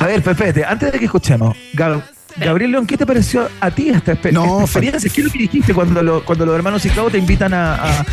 [0.00, 2.02] A ver, Pepete, antes de que escuchemos, Gab-
[2.36, 5.10] Gabriel León, ¿qué te pareció a ti esta, espe- No, esta experiencia?
[5.12, 8.06] ¿Qué es lo que dijiste cuando, lo- cuando los hermanos Chicago te invitan a, a-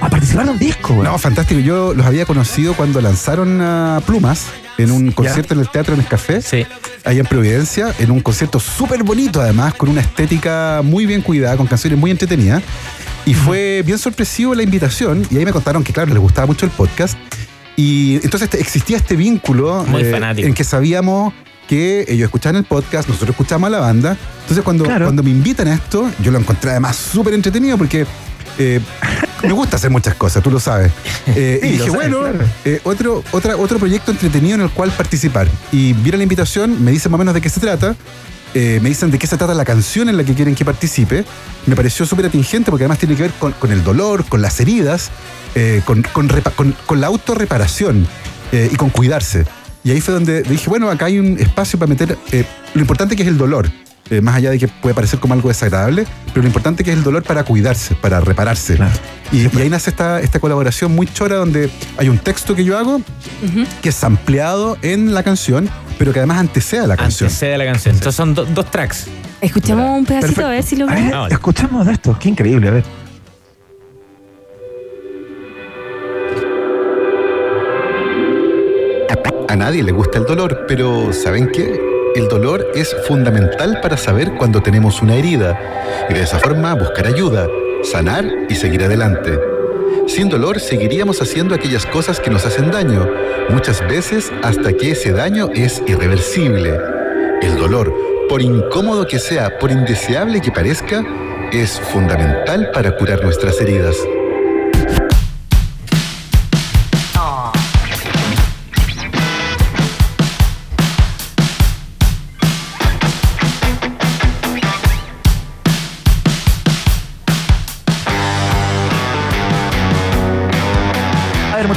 [0.00, 0.94] a participar de un disco?
[0.94, 1.06] güey?
[1.06, 1.60] No, fantástico.
[1.60, 4.46] Yo los había conocido cuando lanzaron a Plumas
[4.78, 6.66] en un concierto en el Teatro Nescafé, Sí.
[7.04, 11.56] ahí en Providencia, en un concierto súper bonito además, con una estética muy bien cuidada,
[11.56, 12.62] con canciones muy entretenidas.
[13.24, 16.64] Y fue bien sorpresivo la invitación, y ahí me contaron que, claro, les gustaba mucho
[16.66, 17.16] el podcast.
[17.74, 20.46] Y entonces existía este vínculo Muy fanático.
[20.46, 21.34] en que sabíamos
[21.68, 24.16] que ellos escuchaban el podcast, nosotros escuchábamos a la banda.
[24.42, 25.06] Entonces cuando, Claro.
[25.06, 28.06] cuando me invitan a esto, yo lo encontré además súper entretenido porque
[28.58, 28.80] eh,
[29.42, 30.92] me gusta hacer muchas cosas, tú lo sabes.
[31.34, 32.38] Eh, y dije, sabes, bueno, claro.
[32.64, 35.48] eh, otro, otra, otro proyecto entretenido en el cual participar.
[35.72, 37.96] Y vieron la invitación, me dicen más o menos de qué se trata.
[38.54, 41.24] eh, me dicen de qué se trata la canción en la que quieren que participe.
[41.66, 44.58] Me pareció súper atingente porque además tiene que ver con, con el dolor, con las
[44.60, 45.10] heridas,
[45.56, 46.28] eh, con, con,
[46.86, 48.06] con- la autorreparación
[48.52, 49.44] eh, y con cuidarse.
[49.84, 52.16] Y ahí fue donde dije, bueno, acá hay un espacio para meter
[52.74, 53.68] lo importante que es el dolor.
[54.10, 56.96] Eh, más allá de que puede parecer como algo desagradable, pero lo importante que es
[56.98, 58.76] el dolor para cuidarse, para repararse.
[58.76, 58.92] Claro.
[59.32, 62.78] Y, y ahí nace esta, esta colaboración muy chora donde hay un texto que yo
[62.78, 63.00] hago
[63.82, 67.26] que es ampliado en la canción, pero que además antecede a la canción.
[67.28, 67.94] Antecede la canción.
[67.94, 69.06] Entonces son do- dos tracks.
[69.40, 70.46] Escuchamos un pedacito Perfecto.
[70.46, 71.26] a ver si lo A ver, veo.
[71.28, 72.84] escuchemos de esto, qué increíble, a ver.
[79.48, 81.80] A nadie le gusta el dolor, pero ¿saben qué?
[82.16, 87.06] El dolor es fundamental para saber cuando tenemos una herida y de esa forma buscar
[87.06, 87.46] ayuda,
[87.82, 89.38] sanar y seguir adelante.
[90.06, 93.06] Sin dolor seguiríamos haciendo aquellas cosas que nos hacen daño,
[93.50, 96.80] muchas veces hasta que ese daño es irreversible.
[97.42, 97.92] El dolor,
[98.30, 101.04] por incómodo que sea, por indeseable que parezca,
[101.52, 103.94] es fundamental para curar nuestras heridas.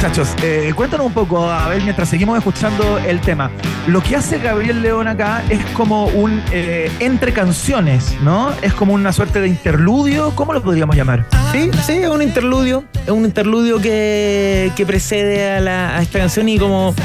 [0.10, 3.52] Muchachos, eh, cuéntanos un poco, a ver, mientras seguimos escuchando el tema.
[3.86, 8.52] Lo que hace Gabriel León acá es como un eh, entre canciones, ¿no?
[8.63, 11.28] Es como una suerte de interludio, ¿cómo lo podríamos llamar?
[11.52, 12.84] Sí, sí, es un interludio.
[13.06, 16.95] Es un interludio que, que precede a, la- a esta canción y como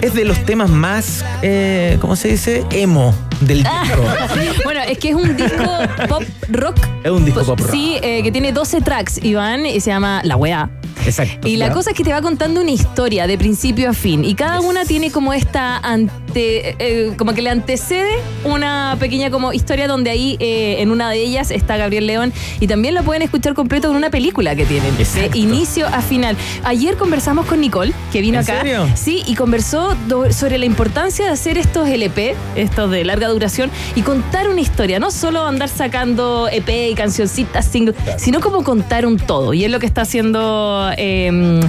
[0.00, 2.64] es de los temas más, eh, ¿cómo se dice?
[2.70, 4.02] Emo del disco.
[4.64, 5.64] Bueno, es que es un disco
[6.08, 6.76] pop rock.
[7.04, 7.70] Es un disco pop rock.
[7.70, 10.70] Sí, eh, que tiene 12 tracks, Iván, y se llama La Weá.
[11.06, 11.48] Exacto.
[11.48, 11.72] Y la Ya.
[11.72, 14.24] cosa es que te va contando una historia de principio a fin.
[14.24, 16.18] Y cada una tiene como esta ante.
[16.34, 18.10] eh, como que le antecede
[18.44, 22.32] una pequeña como historia donde ahí eh, en una de ellas está Gabriel León.
[22.60, 24.94] Y también lo pueden escuchar completo en una película que tienen.
[24.98, 25.30] Exacto.
[25.32, 26.36] De inicio a final.
[26.64, 28.58] Ayer conversamos con Nicole, que vino ¿En acá.
[28.60, 28.86] serio?
[28.94, 29.96] Sí, y conversó
[30.30, 34.98] sobre la importancia de hacer estos LP, estos de larga duración, y contar una historia.
[34.98, 39.54] No solo andar sacando EP y cancioncitas, singles, sino como contar un todo.
[39.54, 41.60] Y es lo que está haciendo eh,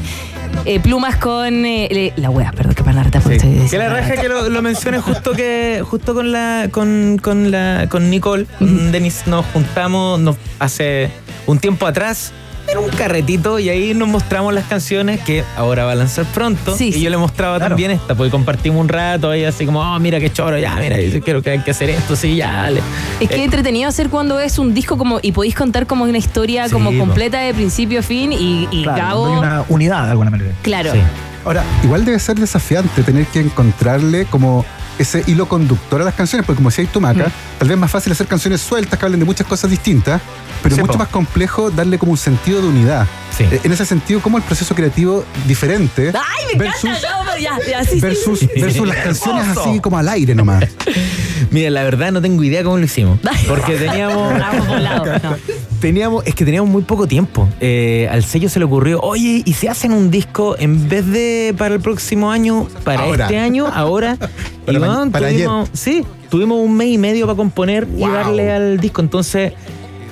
[0.66, 3.38] eh, Plumas con eh, la wea, perdón, que palabra Sí.
[3.70, 7.88] Que la raja que lo, lo mencioné justo que justo con la con, con la
[7.90, 11.12] con Nicole Denis nos juntamos nos, hace
[11.46, 12.34] un tiempo atrás
[12.72, 16.76] era un carretito y ahí nos mostramos las canciones que ahora va a lanzar pronto
[16.76, 17.02] Sí, y sí.
[17.02, 20.32] yo le mostraba también esta porque compartimos un rato ahí así como oh mira qué
[20.32, 22.82] choro ya mira yo quiero que hay que hacer esto sí ya dale
[23.20, 26.18] Es que Eh, entretenido hacer cuando es un disco como y podéis contar como una
[26.18, 29.64] historia Sí, como completa de principio a fin y, y Claro, Gabo, no hay una
[29.70, 30.52] unidad de alguna manera.
[30.62, 30.92] claro.
[30.94, 31.00] Sí.
[31.46, 34.66] Ahora, igual debe ser desafiante tener que encontrarle como
[35.00, 37.90] ese hilo conductor a las canciones, porque como decía tú, Maca, tal vez es más
[37.90, 40.22] fácil hacer canciones sueltas que hablen de muchas cosas distintas,
[40.62, 43.08] pero mucho más complejo darle como un sentido de unidad.
[43.38, 43.44] Sí.
[43.50, 47.08] Eh, En ese sentido, como el proceso creativo diferente ¡Ay, me versus, encanta!
[47.26, 48.50] No, ya, ya, sí, sí, versus, sí.
[48.60, 50.66] versus las canciones así como al aire nomás.
[51.52, 53.20] Mira, la verdad no tengo idea cómo lo hicimos.
[53.48, 54.34] Porque teníamos.
[55.80, 57.48] Teníamos, es que teníamos muy poco tiempo.
[57.62, 61.56] Eh, al sello se le ocurrió, oye, ¿y si hacen un disco en vez de
[61.58, 63.26] para el próximo año, para Ahora.
[63.26, 64.18] este año, ahora?
[64.66, 68.02] Para y ma- bueno, para tuvimos, sí, tuvimos un mes y medio para componer y
[68.02, 69.02] darle al disco.
[69.02, 69.54] Entonces,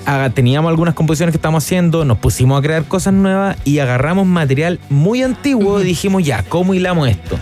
[0.07, 4.25] ah, teníamos algunas composiciones que estábamos haciendo, nos pusimos a crear cosas nuevas y agarramos
[4.25, 7.37] material muy antiguo y dijimos, ya, ¿cómo hilamos esto?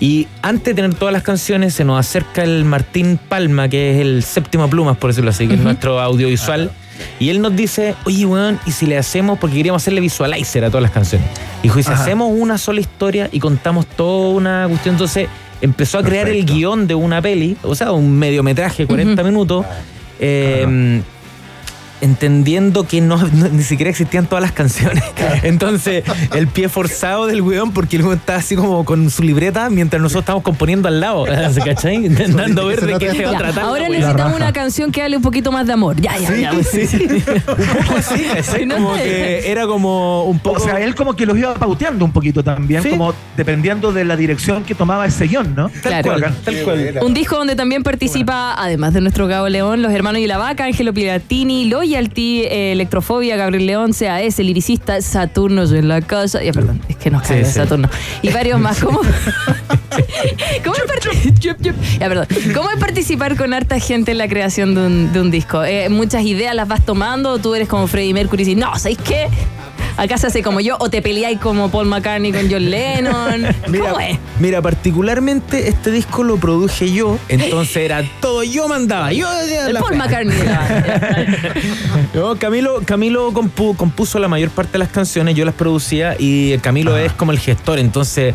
[0.00, 4.00] Y antes de tener todas las canciones, se nos acerca el Martín Palma, que es
[4.00, 6.70] el séptimo plumas, por decirlo así, que es nuestro audiovisual.
[7.18, 9.38] Y él nos dice, oye, weón, ¿y si le hacemos?
[9.38, 11.26] Porque queríamos hacerle visualizer a todas las canciones.
[11.62, 12.02] Dijo, ¿y si Ajá.
[12.02, 14.94] hacemos una sola historia y contamos toda una cuestión?
[14.94, 15.28] Entonces
[15.60, 19.66] empezó a crear el guion de una peli, o sea, un mediometraje, 40 minutos.
[20.20, 21.02] eh,
[22.00, 25.02] entendiendo que no, no- ni siquiera existían todas las canciones.
[25.42, 26.04] Entonces,
[26.34, 30.00] el pie forzado del weón, porque el weón está así como con su libreta mientras
[30.02, 31.24] nosotros estamos componiendo al lado.
[31.52, 31.96] ¿Se cachai?
[32.06, 33.64] Intentando ver de qué se va a tratar.
[33.64, 36.00] ahora necesitamos una canción que hable un poquito más de amor.
[36.00, 36.52] Ya, ya, ya.
[36.52, 36.88] pues, sí.
[37.06, 38.66] Un poco así, ¿cachai?
[38.66, 39.02] No Como sé.
[39.02, 40.60] que era como un poco.
[40.60, 42.90] O sea, él como que los iba pauteando un poquito también, Sí.
[42.90, 45.68] como dependiendo de la dirección que tomaba ese guion, ¿no?
[45.68, 46.10] tal claro.
[46.20, 46.98] cual, tal cual.
[47.02, 50.64] Un disco donde también participa, además de nuestro Gabo León, los hermanos y la vaca,
[50.64, 56.42] Ángelo Pilatini, Loyalty, eh, Electrofobia, Gabriel León, CAS, el liricista, Saturno en la casa.
[56.42, 57.52] Ya, perdón, es que nos cae sí.
[57.52, 57.88] Saturno.
[58.20, 58.80] Y varios más.
[58.80, 58.98] ¿Cómo,
[60.64, 61.74] ¿Cómo, es parti- Yup, yup.
[62.00, 62.26] Ya, perdón.
[62.52, 65.62] ¿Cómo es participar con harta gente en la creación de un, de un disco?
[65.64, 68.98] Eh, ¿Muchas ideas las vas tomando tú eres como Freddie Mercury y dices, no, ¿sabéis
[68.98, 69.28] qué?
[69.96, 73.46] Acá se hace como yo, o te peleáis como Paul McCartney con John Lennon.
[73.66, 74.18] ¿Cómo es?
[74.40, 79.12] Mira, particularmente este disco lo produje yo, entonces era todo yo mandaba.
[79.12, 79.96] Yo decía El la Paul.
[79.96, 80.36] McCartney.
[80.42, 81.52] la.
[82.14, 86.56] No, Camilo, Camilo compu- compuso la mayor parte de las canciones, yo las producía y
[86.58, 88.34] Camilo es como el gestor, entonces,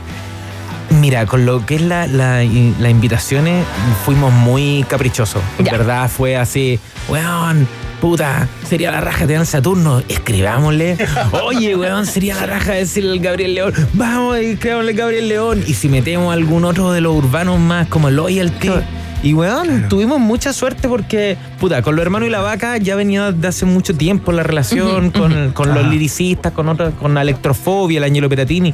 [0.99, 3.65] mira, con lo que es la, la- las invitaciones,
[4.05, 5.41] fuimos muy caprichosos.
[5.57, 5.71] En Ya.
[5.73, 6.79] verdad fue así,
[7.09, 7.67] weón.
[8.01, 10.01] Puta, sería la raja de Saturno.
[10.07, 10.97] Escribámosle.
[11.43, 13.73] Oye, weón, sería la raja decirle al Gabriel León.
[13.93, 15.63] Vamos, escribámosle Gabriel León.
[15.67, 18.69] Y si metemos algún otro de los urbanos más como Loyalty,
[19.21, 23.33] Y weón, tuvimos mucha suerte porque, puta, con los hermanos y la vaca ya venía
[23.33, 25.89] de hace mucho tiempo la relación con, con los Ajá.
[25.89, 28.73] liricistas, con otros, con Electrofobia, el Añelo Peratini.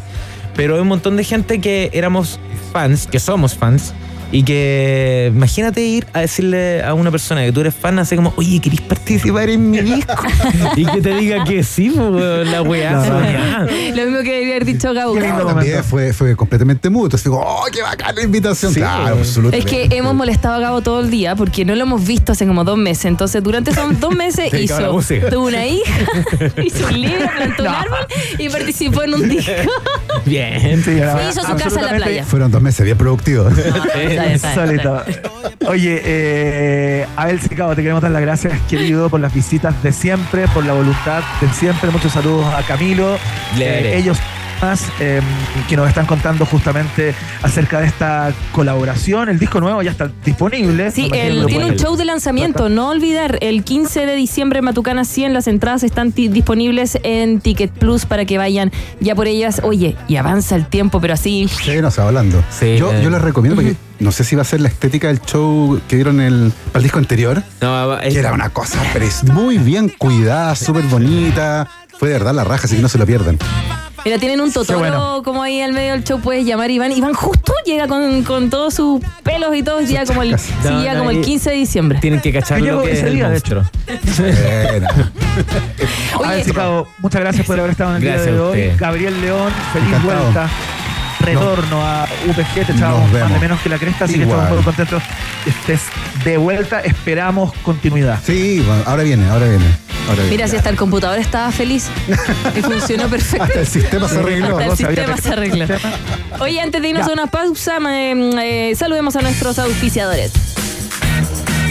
[0.55, 2.39] Pero hay un montón de gente que éramos
[2.71, 3.93] fans, que somos fans.
[4.31, 8.33] Y que imagínate ir a decirle a una persona que tú eres fan, así como,
[8.37, 10.13] oye, ¿querés participar en mi disco?
[10.75, 12.91] y que te diga que sí, pues, la weá.
[12.91, 13.05] No, no.
[13.05, 13.59] soñada.
[13.59, 15.15] Lo mismo que debería haber dicho Gabo.
[15.15, 17.15] También fue, fue completamente mutuo.
[17.17, 18.73] Así como, oh, qué bacana la invitación.
[18.73, 19.21] Sí, claro, eh.
[19.21, 19.89] Es absolutamente.
[19.89, 22.63] que hemos molestado a Gabo todo el día porque no lo hemos visto hace como
[22.63, 23.05] dos meses.
[23.05, 24.99] Entonces, durante esos dos meses hizo,
[25.29, 25.93] tuvo una hija,
[26.63, 28.07] hizo un libro, plantó un árbol
[28.37, 29.51] y participó en un disco.
[30.25, 30.83] Bien.
[30.83, 32.25] Sí, hizo su casa en la absolutamente playa.
[32.25, 33.53] Fueron dos meses bien productivos.
[34.15, 35.19] Está bien, está bien, está bien.
[35.67, 40.47] Oye, eh, Abel Sicabo, te queremos dar las gracias, querido, por las visitas de siempre,
[40.49, 41.89] por la voluntad de siempre.
[41.89, 43.17] Muchos saludos a Camilo.
[43.59, 44.17] Eh, ellos
[44.61, 45.21] más eh,
[45.69, 49.29] que nos están contando justamente acerca de esta colaboración.
[49.29, 50.91] El disco nuevo ya está disponible.
[50.91, 55.47] Sí, tiene un show de lanzamiento, no olvidar, el 15 de diciembre Matucana 100, las
[55.47, 59.61] entradas están disponibles en Ticket Plus para que vayan ya por ellas.
[59.63, 61.47] Oye, y avanza el tiempo, pero así...
[61.47, 62.43] Sí, no se va hablando.
[62.49, 63.01] Sí, yo, eh.
[63.03, 65.95] yo les recomiendo porque no sé si va a ser la estética del show que
[65.95, 69.57] dieron el, para el disco anterior, No, va- que era una cosa pero es muy
[69.57, 71.67] bien cuidada, súper bonita.
[71.97, 73.37] Fue de verdad la raja, así que no se lo pierdan.
[74.05, 75.21] Mira, tienen un totoro bueno.
[75.25, 76.91] como ahí al medio del show, puedes llamar Iván.
[76.91, 80.79] Iván justo llega con, con todos sus pelos y todo, llega como el, sí, No,
[80.79, 81.99] llega no, como el y- 15 de diciembre.
[81.99, 83.63] Tienen que cachar lo que ese es el día, de monstruo.
[84.19, 84.89] Buena.
[86.23, 88.77] Abel Sicabo, muchas gracias por haber estado en el Gracias día de hoy.
[88.77, 90.21] Gabriel León, feliz Encantado.
[90.21, 90.49] vuelta.
[91.21, 94.37] Retorno a UPG, te echábamos más de menos que la cresta, así que Igual.
[94.41, 95.03] estamos muy contentos
[95.43, 95.81] que estés
[96.23, 96.81] de vuelta.
[96.81, 98.19] Esperamos continuidad.
[98.23, 99.65] Sí, bueno, ahora viene, ahora viene.
[100.29, 101.87] Mira, si hasta el computador estaba feliz
[102.55, 103.43] y funcionó perfecto.
[103.45, 104.57] Hasta el sistema se arregló.
[104.57, 105.65] Hasta el sistema se arregló.
[106.39, 107.11] Oye, antes de irnos Ya.
[107.11, 110.31] a una pausa, me- eh, saludemos a nuestros auspiciadores.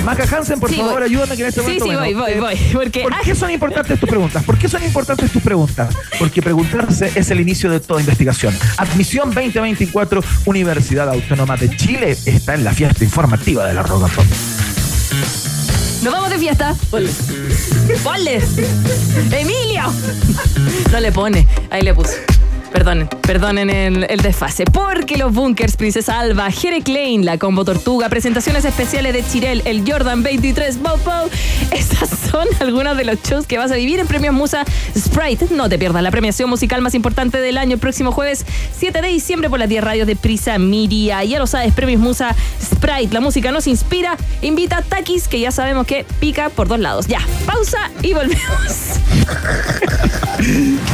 [0.05, 1.05] Maca Hansen, por Sí, favor, voy.
[1.05, 1.85] ayúdame que en este Sí, momento.
[1.87, 2.57] sí, bueno, voy, voy, eh, voy.
[2.75, 4.45] Porque ¿Por qué son importantes tus preguntas?
[4.45, 5.95] ¿Por qué son importantes tus preguntas?
[6.19, 8.55] Porque preguntarse es el inicio de toda investigación.
[8.77, 14.27] Admisión 2024, Universidad Autónoma de Chile está en la fiesta informativa de la Roca Pop.
[16.05, 16.75] Nos vamos de fiesta.
[16.91, 17.11] Ponle.
[18.03, 18.43] Ponle.
[19.33, 19.85] Emilio.
[20.93, 21.47] No le pone.
[21.71, 22.34] Ahí le puse.
[22.75, 24.65] Perdonen, perdonen el, desfase.
[24.65, 29.89] Porque los bunkers Princesa Alba, Jere Klein, la Combo Tortuga, presentaciones especiales de Chirel, el
[29.89, 31.31] Jordan 23 Bow Bow.
[31.71, 34.65] Esas son algunos de los shows que vas a vivir en Premios Musa
[34.99, 35.47] Sprite.
[35.53, 38.45] No te pierdas la premiación musical más importante del año el próximo jueves
[38.77, 41.23] 7 de diciembre por las 10 radios de Prisa Miria.
[41.23, 43.15] Ya lo sabes, Premios Musa Sprite.
[43.15, 44.17] La música nos inspira.
[44.43, 47.07] Invita a Takis, que ya sabemos que pica por dos lados.
[47.07, 48.99] Ya, pausa y volvemos.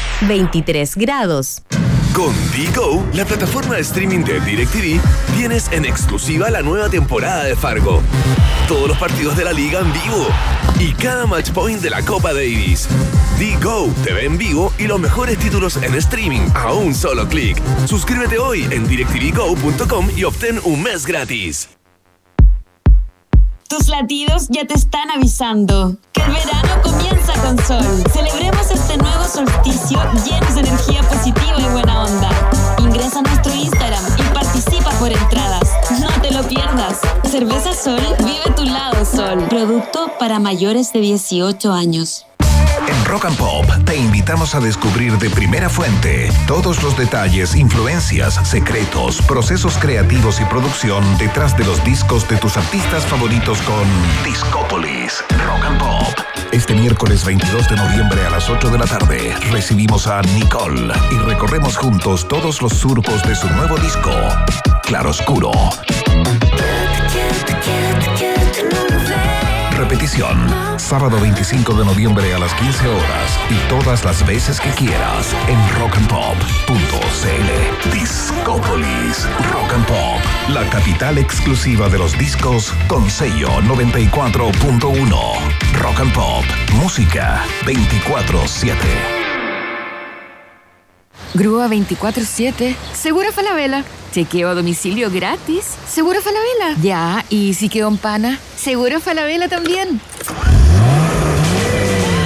[0.27, 1.61] 23 grados.
[2.13, 4.99] Con Digo, la plataforma de streaming de DirecTV,
[5.35, 8.01] tienes en exclusiva la nueva temporada de Fargo.
[8.67, 10.27] Todos los partidos de la liga en vivo
[10.79, 12.87] y cada match point de la Copa Davis.
[13.39, 17.57] Digo te ve en vivo y los mejores títulos en streaming a un solo clic.
[17.87, 21.69] Suscríbete hoy en directvgo.com y obtén un mes gratis.
[23.71, 28.03] Tus latidos ya te están avisando que el verano comienza con sol.
[28.11, 32.29] Celebremos este nuevo solsticio llenos de energía positiva y buena onda.
[32.79, 35.69] Ingresa a nuestro Instagram y participa por entradas.
[36.01, 36.99] No te lo pierdas.
[37.23, 39.47] Cerveza Sol, vive tu lado sol.
[39.47, 42.25] Producto para mayores de 18 años.
[42.91, 48.33] En Rock and Pop te invitamos a descubrir de primera fuente todos los detalles, influencias,
[48.43, 53.85] secretos, procesos creativos y producción detrás de los discos de tus artistas favoritos con
[54.25, 56.25] Discópolis Rock and Pop.
[56.51, 61.15] Este miércoles 22 de noviembre a las 8 de la tarde recibimos a Nicole y
[61.19, 64.11] recorremos juntos todos los surcos de su nuevo disco,
[64.83, 65.51] Claroscuro.
[69.81, 75.35] Repetición, sábado 25 de noviembre a las 15 horas y todas las veces que quieras
[75.47, 77.91] en rockandpop.cl.
[77.91, 85.19] Discópolis Rock and Pop, la capital exclusiva de los discos con sello 94.1.
[85.79, 89.20] Rock and Pop, música 24-7.
[91.33, 92.75] Grúa 24-7.
[92.93, 93.83] Seguro Falabella.
[94.11, 95.65] Chequeo a domicilio gratis.
[95.87, 96.81] Seguro Falabella.
[96.81, 98.39] Ya, y si quedó en pana.
[98.57, 100.01] Seguro Falabella también.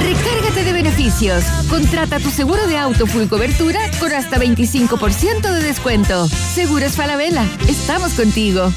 [0.01, 1.43] Recárgate de beneficios.
[1.69, 6.27] Contrata tu seguro de auto full cobertura con hasta 25% de descuento.
[6.27, 7.45] Seguros Falabella.
[7.67, 8.71] Estamos contigo.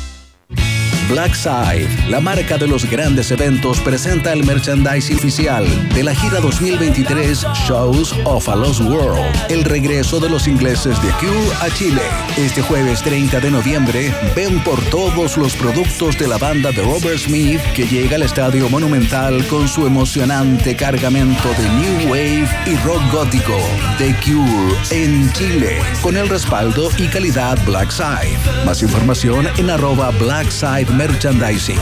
[1.08, 7.46] Blackside, la marca de los grandes eventos, presenta el merchandising oficial de la gira 2023
[7.66, 11.28] Shows of a Lost World, el regreso de los ingleses de Q
[11.62, 12.02] a Chile.
[12.36, 17.18] Este jueves 30 de noviembre, ven por todos los productos de la banda de Robert
[17.18, 23.02] Smith que llega al Estadio Monumental con su emocionante cargamento de New Wave y rock
[23.10, 23.56] gótico.
[23.96, 28.38] The Cure en Chile, con el respaldo y calidad Blackside.
[28.66, 31.78] Más información en arroba Blackside Merchandising.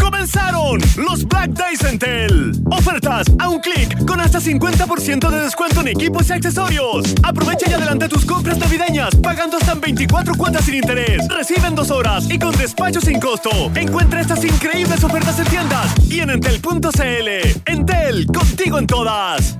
[0.00, 2.52] ¡Comenzaron los Black Days en Tel!
[2.70, 7.12] Ofertas a un clic con hasta 50% de descuento en equipos y accesorios.
[7.24, 11.26] Aprovecha y adelanta tus compras navideñas pagando hasta en 24 cuotas sin interés.
[11.26, 13.50] Recibe en dos horas y con despacho sin costo.
[13.74, 17.28] Encuentra estas increíbles ofertas en tiendas y en entel.cl.
[17.66, 19.58] Entel, contigo en todas.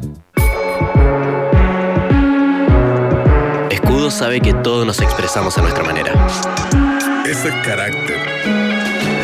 [3.69, 6.13] Escudo sabe que todos nos expresamos a nuestra manera.
[7.29, 8.17] Eso es carácter.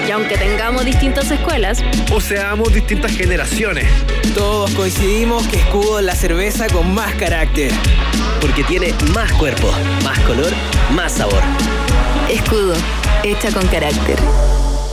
[0.07, 1.83] Y aunque tengamos distintas escuelas,
[2.13, 3.87] O seamos distintas generaciones.
[4.35, 7.73] Todos coincidimos que Escudo es la cerveza con más carácter.
[8.43, 9.71] Porque tiene más cuerpo,
[10.05, 10.53] más color,
[10.93, 11.41] más sabor.
[12.31, 12.75] Escudo,
[13.23, 14.19] hecha con carácter.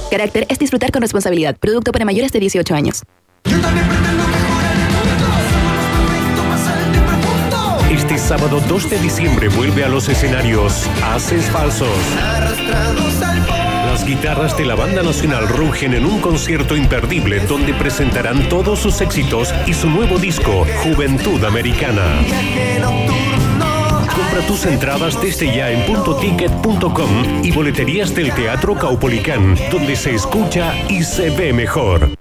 [0.09, 1.57] Carácter es disfrutar con responsabilidad.
[1.57, 3.03] Producto para mayores de 18 años.
[8.11, 11.87] Este sábado 2 de diciembre vuelve a los escenarios Haces Falsos.
[13.85, 18.99] Las guitarras de la Banda Nacional rugen en un concierto imperdible donde presentarán todos sus
[18.99, 22.03] éxitos y su nuevo disco, Juventud Americana.
[24.13, 30.73] Compra tus entradas desde ya en puntoticket.com y boleterías del Teatro Caupolicán, donde se escucha
[30.89, 32.20] y se ve mejor.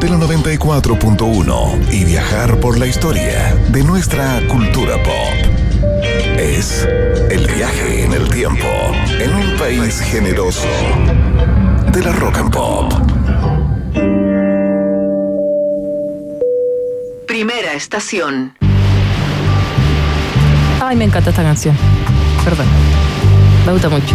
[0.00, 5.54] de la 94.1 y viajar por la historia de nuestra cultura pop.
[6.38, 6.86] Es
[7.30, 8.66] el viaje en el tiempo
[9.08, 10.68] en un país generoso
[11.92, 12.92] de la rock and pop.
[17.26, 18.54] Primera estación.
[20.80, 21.76] ay, me encanta esta canción.
[22.44, 22.66] Perdón.
[23.66, 24.14] Me gusta mucho.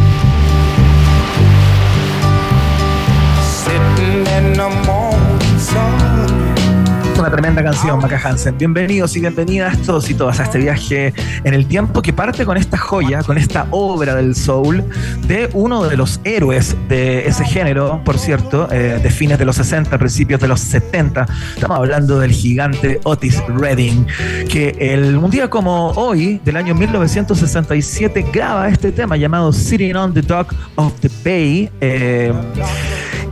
[7.23, 8.57] Una tremenda canción, Maca Hansen.
[8.57, 11.13] Bienvenidos y bienvenidas todos y todas a este viaje
[11.45, 14.83] en el tiempo que parte con esta joya, con esta obra del soul
[15.25, 19.55] de uno de los héroes de ese género, por cierto, eh, de fines de los
[19.55, 21.25] 60, principios de los 70.
[21.55, 24.05] Estamos hablando del gigante Otis Redding,
[24.49, 30.13] que el, un día como hoy, del año 1967, graba este tema llamado Sitting on
[30.13, 31.71] the Dock of the Bay.
[31.79, 32.33] eh,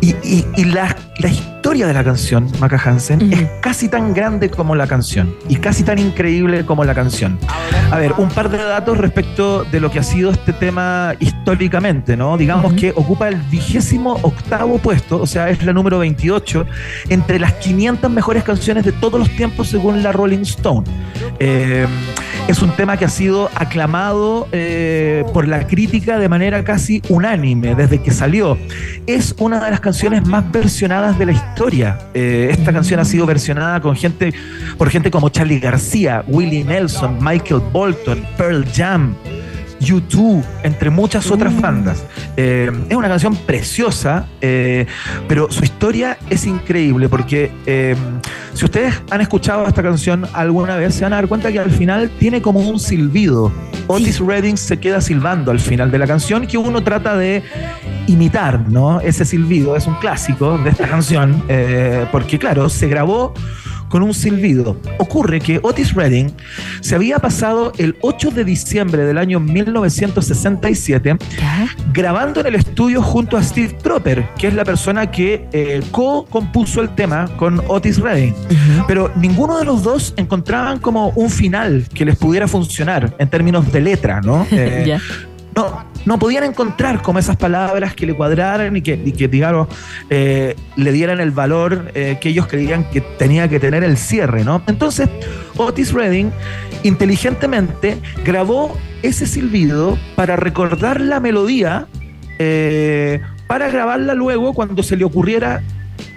[0.01, 4.49] y, y- y la, la historia de la canción, Maca Hansen, es casi tan grande
[4.49, 7.37] como la canción y casi tan increíble como la canción.
[7.91, 12.17] A ver, un par de datos respecto de lo que ha sido este tema históricamente,
[12.17, 12.37] ¿no?
[12.37, 16.65] Digamos que ocupa el vigésimo octavo puesto, o sea, es la número 28,
[17.09, 20.85] entre las 500 mejores canciones de todos los tiempos según la Rolling Stone.
[21.39, 21.85] Eh,
[22.47, 27.75] es un tema que ha sido aclamado eh, por la crítica de manera casi unánime
[27.75, 28.57] desde que salió.
[29.07, 31.97] Es una de las canciones más versionadas de la historia.
[32.13, 34.33] Eh, esta canción ha sido versionada con gente,
[34.77, 39.15] por gente como Charlie García, Willie Nelson, Michael Bolton, Pearl Jam.
[39.81, 42.03] U2, entre muchas otras bandas.
[42.37, 44.85] Eh, es una canción preciosa, eh,
[45.27, 47.95] pero su historia es increíble porque eh,
[48.53, 51.71] si ustedes han escuchado esta canción alguna vez, se van a dar cuenta que al
[51.71, 53.51] final tiene como un silbido.
[53.87, 57.43] Otis Redding se queda silbando al final de la canción que uno trata de
[58.07, 59.01] imitar, ¿no?
[59.01, 61.43] Ese silbido es un clásico de esta canción,
[62.11, 63.33] porque claro, se grabó
[63.91, 64.77] con un silbido.
[64.97, 66.33] Ocurre que Otis Redding
[66.79, 71.17] se había pasado el 8 de diciembre del año 1967
[71.93, 76.81] grabando en el estudio junto a Steve Tropper, que es la persona que eh, co-compuso
[76.81, 78.33] el tema con Otis Redding.
[78.87, 83.71] Pero ninguno de los dos encontraban como un final que les pudiera funcionar en términos
[83.71, 84.47] de letra, ¿no?
[84.61, 84.99] Eh.
[85.55, 89.67] No, no podían encontrar como esas palabras que le cuadraran y que, y que digamos,
[90.09, 94.43] eh, le dieran el valor eh, que ellos creían que tenía que tener el cierre,
[94.43, 94.63] ¿no?
[94.67, 95.09] Entonces,
[95.57, 96.31] Otis Redding
[96.83, 101.87] inteligentemente grabó ese silbido para recordar la melodía,
[102.39, 105.61] eh, para grabarla luego cuando se le ocurriera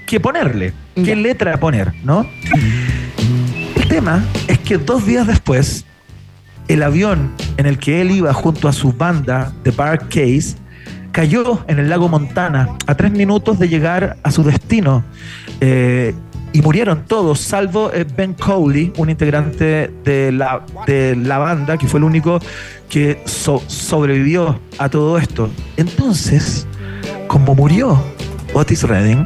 [0.07, 2.26] qué ponerle, qué letra poner, ¿no?
[3.76, 5.85] El tema es que dos días después,
[6.68, 10.57] el avión en el que él iba junto a su banda, The Park Case,
[11.12, 15.05] cayó en el lago Montana a tres minutos de llegar a su destino.
[15.61, 16.14] Eh,
[16.52, 21.88] y murieron todos, salvo eh, Ben Cowley, un integrante de la, de la banda, que
[21.88, 22.38] fue el único
[22.88, 25.50] que so- sobrevivió a todo esto.
[25.76, 26.66] Entonces,
[27.26, 28.00] como murió
[28.52, 29.24] Otis Redding,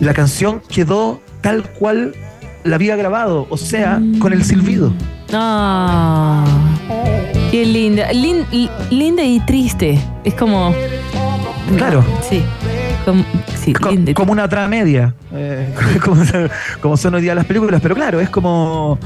[0.00, 2.14] la canción quedó tal cual
[2.64, 4.94] la había grabado, o sea, con el silbido.
[5.34, 6.44] Ah,
[7.52, 8.10] qué linda.
[8.12, 9.96] Lin- li- linda y triste.
[10.24, 10.74] Es como.
[11.76, 12.04] Claro.
[12.28, 12.42] Sí.
[13.04, 13.24] Como,
[13.56, 15.74] sí, linda y como una tramedia, eh,
[16.04, 16.22] como,
[16.80, 18.96] como son hoy día las películas, pero claro, es como,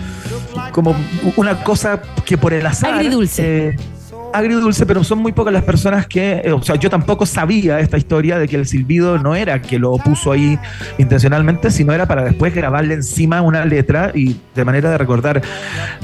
[0.72, 0.94] como
[1.36, 2.92] una cosa que por el azar.
[2.92, 3.68] Agridulce.
[3.68, 3.76] eh,
[4.36, 7.96] agridulce, pero son muy pocas las personas que, eh, o sea, yo tampoco sabía esta
[7.96, 10.58] historia de que el silbido no era que lo puso ahí
[10.98, 15.42] intencionalmente, sino era para después grabarle encima una letra y de manera de recordar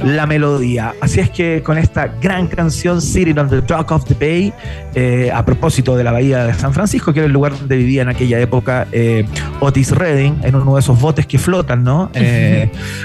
[0.03, 0.95] la melodía.
[1.01, 4.53] Así es que con esta gran canción Sitting on the Dock of the Bay,
[4.95, 8.03] eh, a propósito de la bahía de San Francisco, que era el lugar donde vivía
[8.03, 9.26] en aquella época eh,
[9.61, 12.11] Otis Redding, en uno de esos botes que flotan, ¿no?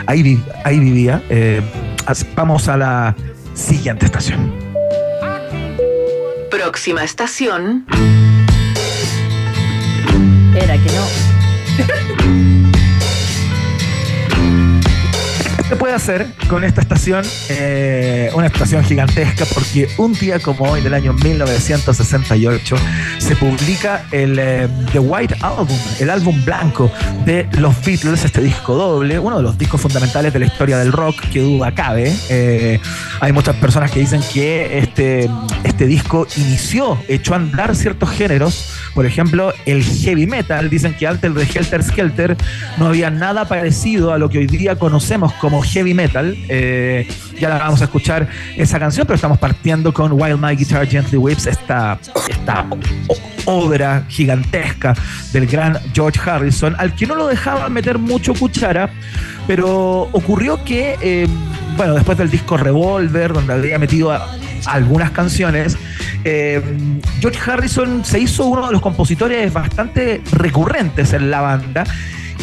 [0.06, 1.22] Ahí, ahí vivía.
[2.36, 3.16] Vamos a la
[3.54, 4.67] siguiente estación.
[6.50, 7.86] Próxima estación.
[10.56, 11.27] Era que no.
[15.68, 17.26] Se puede hacer con esta estación?
[17.50, 22.76] Eh, una estación gigantesca porque un día como hoy del año 1968
[23.18, 26.90] se publica el eh, The White Album, el álbum blanco
[27.26, 30.94] de los Beatles, este disco doble, uno de los discos fundamentales de la historia del
[30.94, 32.16] rock, que duda cabe.
[32.30, 32.80] Eh,
[33.20, 35.30] hay muchas personas que dicen que este,
[35.66, 40.70] este disco inició, echó a andar ciertos géneros, por ejemplo, el heavy metal.
[40.70, 42.38] Dicen que antes de Helter Skelter
[42.78, 46.36] no había nada parecido a lo que hoy día conocemos como heavy metal.
[46.50, 47.08] Eh,
[47.40, 51.18] ya la vamos a escuchar esa canción, pero estamos partiendo con While My Guitar Gently
[51.18, 52.00] Whips, esta,
[52.30, 52.66] esta
[53.46, 54.94] obra gigantesca
[55.32, 58.90] del gran George Harrison, al que no lo dejaban meter mucho cuchara,
[59.46, 61.28] pero ocurrió que, eh,
[61.78, 64.12] bueno, después del disco Revolver, donde había metido
[64.66, 65.78] algunas canciones,
[66.24, 66.62] eh,
[67.22, 71.86] George Harrison se hizo uno de los compositores bastante recurrentes en la banda.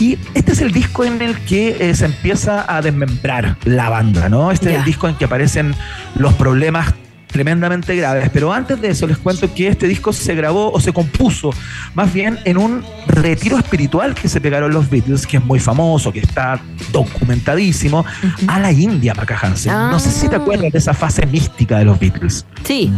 [0.00, 4.28] Y este es el disco en el que eh, se empieza a desmembrar la banda,
[4.28, 4.50] ¿no?
[4.50, 5.74] Este es el disco en que aparecen
[6.16, 6.94] los problemas
[7.34, 8.30] tremendamente graves.
[8.32, 11.50] Pero antes de eso les cuento que este disco se grabó o se compuso
[11.94, 16.12] más bien en un retiro espiritual que se pegaron los Beatles, que es muy famoso,
[16.12, 16.60] que está
[16.92, 18.04] documentadísimo,
[18.46, 19.72] a la India, Maca Hansen.
[19.72, 22.46] No sé si te acuerdas de esa fase mística de los Beatles.
[22.62, 22.92] Sí.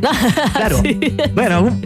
[0.54, 0.82] Claro.
[1.34, 1.80] Bueno,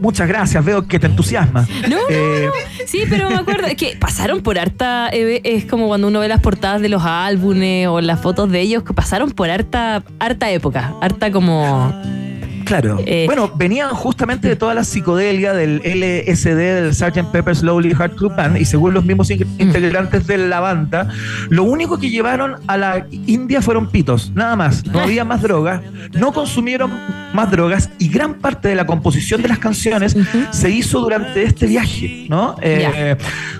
[0.00, 1.66] muchas gracias, veo que te entusiasma.
[1.88, 2.48] No, Eh,
[2.86, 5.08] Sí, pero me acuerdo es que pasaron por harta.
[5.12, 8.60] eh, es como cuando uno ve las portadas de los álbumes o las fotos de
[8.60, 10.94] ellos, que pasaron por harta, harta época.
[11.00, 11.92] Harta como.
[12.70, 12.98] Claro.
[13.04, 17.32] Eh, bueno, venían justamente de toda la psicodelia del LSD, del Sgt.
[17.32, 21.08] Pepper's Lonely Heart Club Band, y según los mismos in- integrantes de la banda,
[21.48, 24.86] lo único que llevaron a la India fueron pitos, nada más.
[24.86, 25.80] No había más drogas,
[26.12, 26.92] no consumieron
[27.34, 30.16] más drogas, y gran parte de la composición de las canciones
[30.52, 32.54] se hizo durante este viaje, ¿no?
[32.62, 33.16] Eh,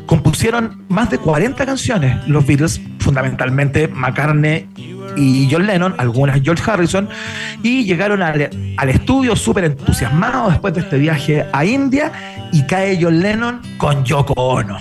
[0.06, 4.66] Compusieron más de 40 canciones, los Beatles, fundamentalmente McCartney
[5.16, 7.08] y John Lennon, algunas George Harrison,
[7.62, 12.12] y llegaron al, al estudio súper entusiasmados después de este viaje a India
[12.52, 14.78] y cae John Lennon con Yoko Ono.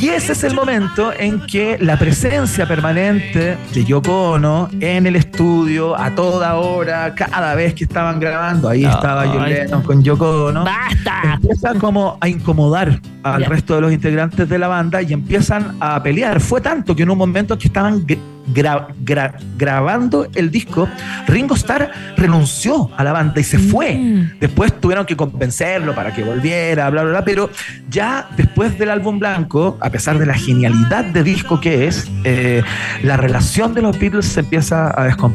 [0.00, 5.16] Y ese es el momento en que la presencia permanente de Yoko Ono en el
[5.16, 8.90] estudio estudio a toda hora, cada vez que estaban grabando, ahí Ay.
[8.90, 10.64] estaba John Lennon con Yoko Ono.
[10.64, 11.34] ¡Basta!
[11.34, 16.02] Empieza como a incomodar al resto de los integrantes de la banda y empiezan a
[16.02, 16.40] pelear.
[16.40, 18.18] Fue tanto que en un momento que estaban gr-
[18.54, 20.88] gra- gra- grabando el disco,
[21.26, 24.28] Ringo Starr renunció a la banda y se fue.
[24.40, 27.24] Después tuvieron que convencerlo para que volviera, bla, bla, bla.
[27.24, 27.50] Pero
[27.90, 32.62] ya después del álbum blanco, a pesar de la genialidad de disco que es, eh,
[33.02, 35.25] la relación de los Beatles se empieza a descomponer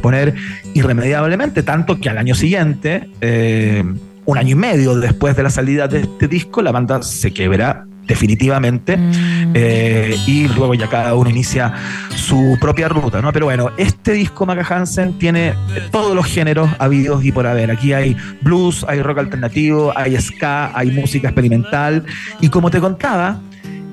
[0.74, 3.84] irremediablemente, tanto que al año siguiente, eh,
[4.24, 7.86] un año y medio después de la salida de este disco, la banda se quebra
[8.06, 8.98] definitivamente
[9.54, 11.72] eh, y luego ya cada uno inicia
[12.14, 13.32] su propia ruta, ¿no?
[13.32, 15.54] Pero bueno, este disco Maca Hansen tiene
[15.90, 17.70] todos los géneros habidos y por haber.
[17.70, 22.04] Aquí hay blues, hay rock alternativo, hay ska, hay música experimental
[22.40, 23.40] y como te contaba,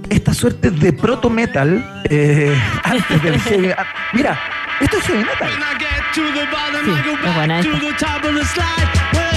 [0.10, 3.70] esta suerte de proto metal eh, antes del heavy.
[4.14, 4.40] Mira,
[4.80, 5.48] esto es heavy metal.
[6.86, 6.92] Sí,
[7.24, 9.29] es buena esta.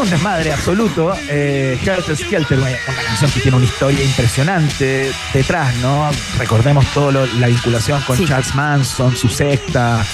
[0.00, 1.12] Un desmadre absoluto.
[1.28, 2.70] Eh, Helter Skelter, una,
[3.06, 6.08] canción que tiene una historia impresionante detrás, ¿no?
[6.38, 8.24] Recordemos todo lo- la vinculación con Sí.
[8.26, 10.04] Charles Manson, su secta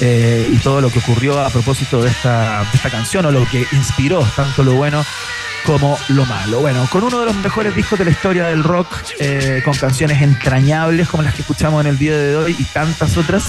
[0.00, 3.46] eh, y todo lo que ocurrió a propósito de esta, de esta canción o lo
[3.48, 5.04] que inspiró tanto lo bueno
[5.64, 6.60] como lo malo.
[6.60, 8.88] Bueno, con uno de los mejores discos de la historia del rock,
[9.20, 13.16] eh, con canciones entrañables como las que escuchamos en el día de hoy y tantas
[13.16, 13.44] otras,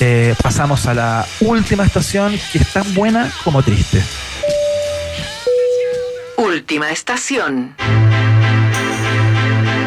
[0.00, 4.02] eh, pasamos a la última estación que es tan buena como triste.
[6.36, 7.74] Última estación.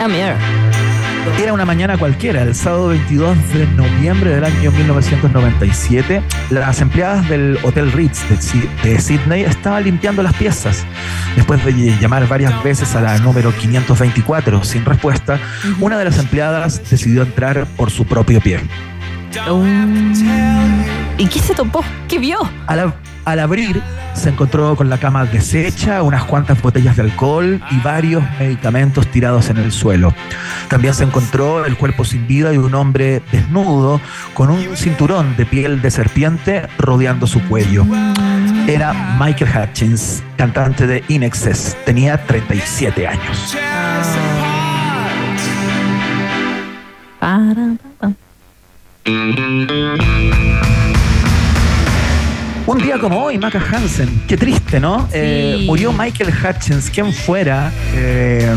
[0.01, 0.33] Amir.
[1.39, 6.23] Era una mañana cualquiera, el sábado 22 de noviembre del año 1997.
[6.49, 8.23] Las empleadas del Hotel Ritz
[8.83, 10.85] de, Sydney estaban limpiando las piezas.
[11.35, 15.39] Después de llamar varias veces a la número 524 sin respuesta,
[15.79, 18.59] una de las empleadas decidió entrar por su propio pie.
[21.17, 21.83] ¿Y qué se topó?
[22.07, 22.39] ¿Qué vio?
[22.65, 22.93] Al,
[23.31, 23.81] al abrir,
[24.13, 29.49] se encontró con la cama deshecha, unas cuantas botellas de alcohol y varios medicamentos tirados
[29.49, 30.13] en el suelo.
[30.67, 34.01] También se encontró el cuerpo sin vida de un hombre desnudo
[34.33, 37.85] con un cinturón de piel de serpiente rodeando su cuello.
[38.67, 41.77] Era Michael Hutchins, cantante de In Excess.
[41.85, 43.55] Tenía 37 años.
[47.19, 47.53] Pa.
[52.69, 54.25] Un día como hoy, Maca Hansen.
[54.27, 55.09] Qué triste, ¿no?
[55.11, 58.55] Eh, murió Michael Hutchins, quien fuera eh,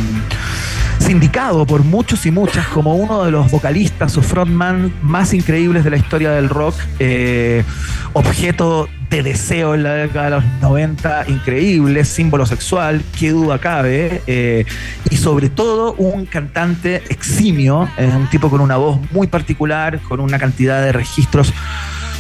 [0.98, 5.88] sindicado por muchos y muchas como uno de los vocalistas o frontman más increíbles de
[5.88, 6.74] la historia del rock.
[6.98, 7.64] eh,
[8.12, 14.20] objeto de deseo en la década de los 90, increíble, símbolo sexual, qué duda cabe.
[14.26, 14.66] eh,
[15.08, 20.20] y sobre todo un cantante eximio, eh, un tipo con una voz muy particular, con
[20.20, 21.54] una cantidad de registros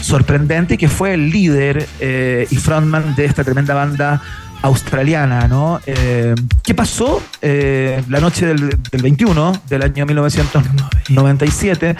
[0.02, 4.20] sorprendente y que fue el líder eh, y frontman de esta tremenda banda
[4.62, 5.80] australiana, ¿no?
[5.86, 11.96] Eh, ¿Qué pasó eh, la noche del, del 21 del año 1997?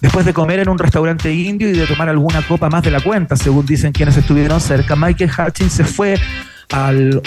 [0.00, 3.00] Después de comer en un restaurante indio y de tomar alguna copa más de la
[3.00, 6.18] cuenta, según dicen quienes estuvieron cerca, Michael Hutchins se fue
[6.70, 7.20] al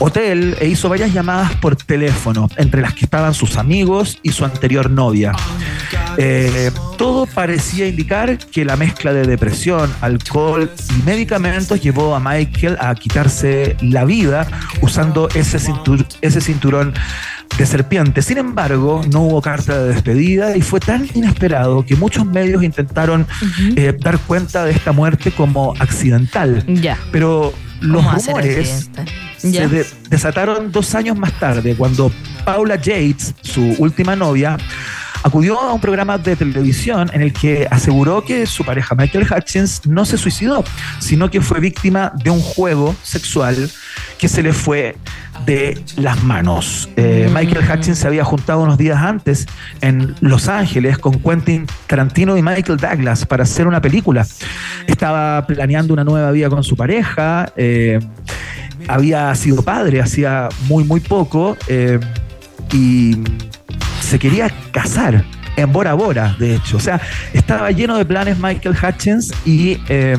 [0.00, 4.44] hotel e hizo varias llamadas por teléfono, entre las que estaban sus amigos y su
[4.44, 5.32] anterior novia.
[6.18, 12.76] Eh, todo parecía indicar que la mezcla de depresión, alcohol y medicamentos llevó a Michael
[12.80, 14.46] a quitarse la vida
[14.80, 16.92] usando ese, cintur- ese cinturón
[17.58, 18.22] de serpiente.
[18.22, 23.26] Sin embargo, no hubo carta de despedida y fue tan inesperado que muchos medios intentaron
[23.76, 26.64] eh, dar cuenta de esta muerte como accidental.
[26.66, 26.96] Ya.
[27.12, 28.90] Pero los ¿Cómo hacer rumores
[29.38, 32.12] se de- desataron dos años más tarde, cuando
[32.44, 34.56] Paula Yates, su última novia,
[35.22, 39.86] acudió a un programa de televisión en el que aseguró que su pareja Michael Hutchins
[39.86, 40.64] no se suicidó,
[40.98, 43.70] sino que fue víctima de un juego sexual
[44.18, 44.96] que se le fue
[45.46, 46.88] de las manos.
[46.96, 49.46] Eh, Michael Hutchins se había juntado unos días antes
[49.80, 54.26] en Los Ángeles con Quentin Tarantino y Michael Douglas para hacer una película.
[54.86, 57.52] Estaba planeando una nueva vida con su pareja.
[57.56, 58.00] eh,
[58.88, 62.00] había sido padre hacía muy, muy poco eh,
[62.72, 63.16] y
[64.10, 65.24] se quería casar
[65.56, 66.78] en Bora Bora, de hecho.
[66.78, 67.00] O sea,
[67.32, 70.18] estaba lleno de planes Michael Hutchins y eh,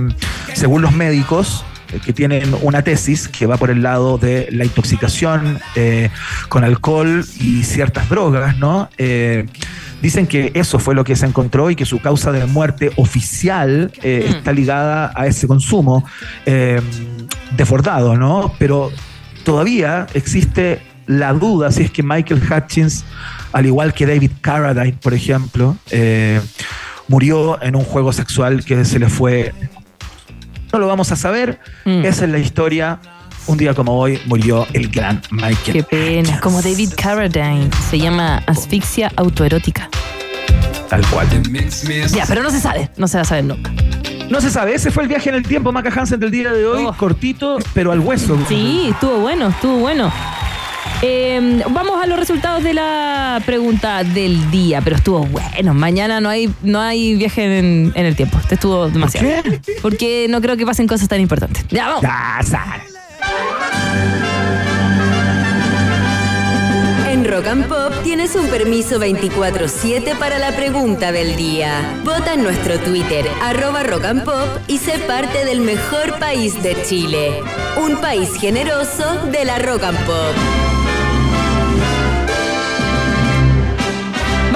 [0.54, 4.64] según los médicos eh, que tienen una tesis que va por el lado de la
[4.64, 6.10] intoxicación eh,
[6.48, 8.90] con alcohol y ciertas drogas, ¿no?
[8.98, 9.46] Eh,
[10.02, 13.92] Dicen que eso fue lo que se encontró y que su causa de muerte oficial
[14.02, 16.04] eh, está ligada a ese consumo
[16.48, 16.82] eh,
[17.56, 18.52] desbordado, ¿no?
[18.58, 18.92] Pero
[19.44, 23.06] todavía existe la duda si es que Michael Hutchins,
[23.52, 26.42] al igual que David Carradine, por ejemplo, eh,
[27.08, 29.54] murió en un juego sexual que se le fue.
[30.72, 31.60] No lo vamos a saber.
[31.86, 32.06] Mm.
[32.06, 33.00] Esa es la historia.
[33.48, 35.74] Un día como hoy murió el gran Michael.
[35.74, 36.40] Qué pena.
[36.40, 37.70] Como David Carradine.
[37.90, 39.90] Se llama asfixia autoerótica.
[40.90, 41.28] Tal cual.
[42.14, 42.90] Ya, pero no se sabe.
[42.98, 43.72] No se va a saber nunca.
[44.32, 46.66] No se sabe, ese fue el viaje en el tiempo, Maca Hansen, del día de
[46.66, 48.40] hoy, cortito, pero al hueso.
[48.42, 48.48] Oh.
[48.48, 50.10] Sí, estuvo bueno, estuvo bueno.
[51.04, 55.74] Eh, vamos a los resultados de la pregunta del día, pero estuvo bueno.
[55.74, 58.38] Mañana no hay, no hay viaje en, en el tiempo.
[58.40, 59.28] Este estuvo demasiado.
[59.82, 61.66] Porque no creo que pasen cosas tan importantes.
[61.70, 62.04] Ya, vamos.
[67.10, 72.00] En Rock and Pop tienes un permiso 24-7 para la pregunta del día.
[72.06, 76.82] Vota en nuestro Twitter, arroba Rock and Pop, y sé parte del mejor país de
[76.84, 77.42] Chile.
[77.84, 80.81] Un país generoso de la Rock and Pop.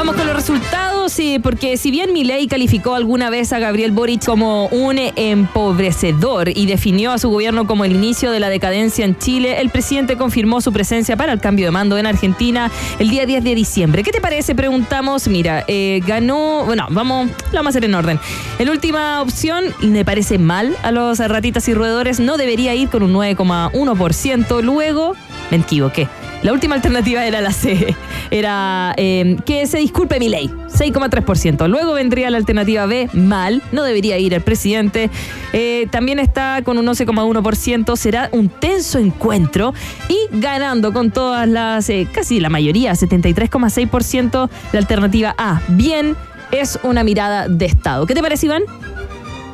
[0.05, 4.23] Vamos con los resultados, sí, porque si bien Milei calificó alguna vez a Gabriel Boric
[4.23, 9.17] como un empobrecedor y definió a su gobierno como el inicio de la decadencia en
[9.17, 13.25] Chile, el presidente confirmó su presencia para el cambio de mando en Argentina el día
[13.25, 14.03] 10 de diciembre.
[14.03, 14.53] ¿Qué te parece?
[14.53, 15.27] Preguntamos.
[15.27, 18.19] Mira, eh, ganó, bueno, vamos, lo vamos a hacer en orden.
[18.59, 23.01] En última opción, me parece mal a los ratitas y roedores, no debería ir con
[23.01, 24.61] un 9,1%.
[24.61, 25.15] Luego,
[25.49, 26.07] me equivoqué.
[26.45, 27.95] La última alternativa era la C.
[28.29, 31.67] Era eh, que se disculpe mi ley, 6,3%.
[31.67, 35.09] Luego vendría la alternativa B, mal, no debería ir el presidente.
[35.53, 37.95] Eh, también está con un 11,1%.
[37.95, 39.73] Será un tenso encuentro
[40.07, 46.15] y ganando con todas las, eh, casi la mayoría, 73,6%, la alternativa A, bien,
[46.51, 48.05] es una mirada de Estado.
[48.05, 48.61] ¿Qué te parece, Iván?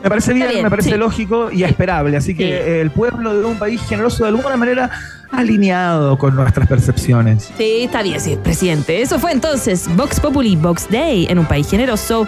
[0.04, 0.98] Me parece bien, me parece sí.
[0.98, 2.18] lógico y esperable.
[2.18, 2.72] Así que Sí.
[2.82, 4.90] el pueblo de un país generoso de alguna manera
[5.32, 7.52] alineado con nuestras percepciones.
[7.58, 9.02] Sí, está bien, sí, presidente.
[9.02, 12.28] Eso fue entonces Vox Populi, Vox Day, en un país generoso.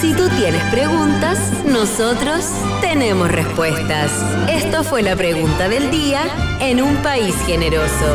[0.00, 2.44] Si tú tienes preguntas, nosotros
[2.80, 4.10] tenemos respuestas.
[4.50, 6.20] Esto fue la pregunta del día
[6.60, 8.14] en un país generoso.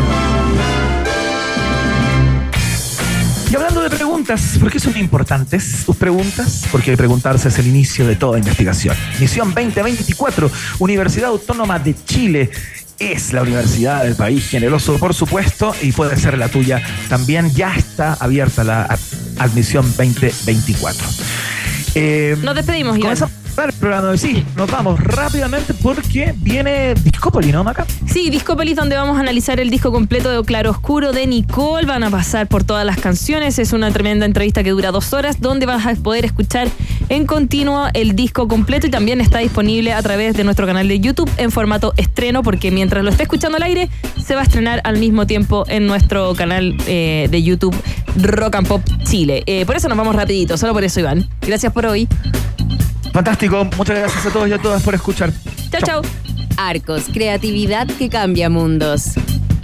[3.52, 6.64] Y hablando de preguntas, ¿por qué son importantes tus preguntas?
[6.72, 8.96] Porque preguntarse es el inicio de toda investigación.
[9.20, 10.50] Misión 2024,
[10.80, 12.50] Universidad Autónoma de Chile.
[12.98, 17.52] Es la universidad del país generoso, por supuesto, y puede ser la tuya también.
[17.54, 19.00] Ya está abierta la ad-
[19.40, 21.08] admisión 2024.
[21.96, 23.18] Eh, Nos despedimos, Iván.
[23.58, 24.18] El programa.
[24.18, 27.86] Sí, nos vamos rápidamente porque viene Discópoli, ¿no, Maca?
[28.08, 31.86] Sí, Discópolis, donde vamos a analizar el disco completo de Claroscuro de Nicole.
[31.86, 33.60] Van a pasar por todas las canciones.
[33.60, 36.70] Es una tremenda entrevista que dura dos horas, donde vas a poder escuchar
[37.10, 41.00] en continuo el disco completo y también está disponible a través de nuestro canal de
[41.00, 43.90] YouTube en formato estreno, porque mientras lo esté escuchando al aire,
[44.26, 47.76] se va a estrenar al mismo tiempo en nuestro canal eh, de YouTube
[48.16, 49.44] Rock and Pop Chile.
[49.46, 51.28] Eh, por eso nos vamos rapidito, solo por eso, Iván.
[51.42, 52.08] Gracias por hoy.
[53.14, 53.66] Fantástico.
[53.78, 55.32] Muchas gracias a todos y a todas por escuchar.
[55.72, 56.02] Chao, chao.
[56.58, 59.14] Arcos, creatividad que cambia mundos.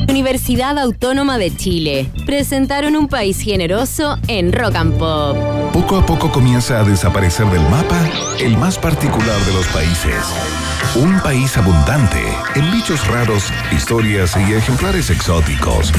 [0.10, 2.10] Universidad Autónoma de Chile.
[2.26, 5.38] Presentaron un país generoso en Rock and Pop.
[5.74, 8.00] Poco a poco comienza a desaparecer del mapa
[8.40, 10.67] el más particular de los países.
[10.96, 12.22] Un país abundante
[12.56, 15.92] en bichos raros, historias y ejemplares exóticos.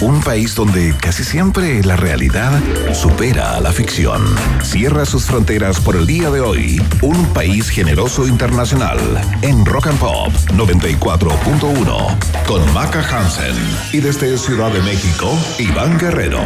[0.00, 2.52] Un país donde casi siempre la realidad
[2.94, 4.24] supera a la ficción.
[4.62, 6.82] Cierra sus fronteras por el día de hoy.
[7.02, 8.98] Un país generoso internacional
[9.42, 13.56] en Rock and Pop 94.1 con Maca Hansen
[13.92, 16.40] y desde Ciudad de México, Iván Guerrero.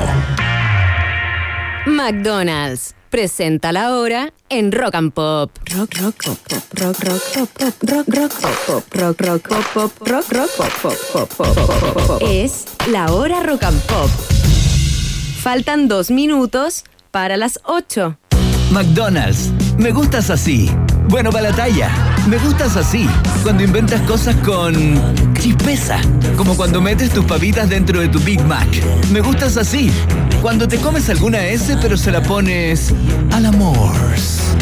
[1.86, 2.94] McDonald's.
[3.10, 5.50] Presenta la hora en Rock and Pop.
[5.76, 9.72] Rock, rock, pop, pop, rock, rock, pop, pop, rock, rock, pop, pop, rock, rock, pop,
[9.74, 12.22] pop, rock, rock, pop, pop, pop, pop, pop, pop, pop.
[12.30, 14.08] Es la hora Rock and Pop.
[15.42, 18.16] Faltan dos minutos para las ocho.
[18.70, 19.69] McDonald's.
[19.80, 20.70] Me gustas así.
[21.08, 21.90] Bueno para la talla.
[22.28, 23.08] Me gustas así.
[23.42, 24.74] Cuando inventas cosas con
[25.40, 25.98] chispeza.
[26.36, 28.68] Como cuando metes tus papitas dentro de tu Big Mac.
[29.10, 29.90] Me gustas así.
[30.42, 32.92] Cuando te comes alguna S pero se la pones
[33.32, 33.94] al amor.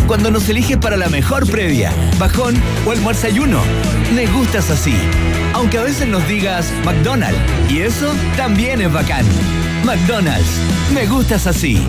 [0.07, 2.55] Cuando nos eliges para la mejor previa, bajón
[2.87, 3.61] o almuerzo ayuno.
[4.15, 4.95] Me gustas así.
[5.53, 7.41] Aunque a veces nos digas McDonald's.
[7.69, 9.27] Y eso también es bacán.
[9.85, 10.61] McDonald's.
[10.95, 11.89] Me gustas así.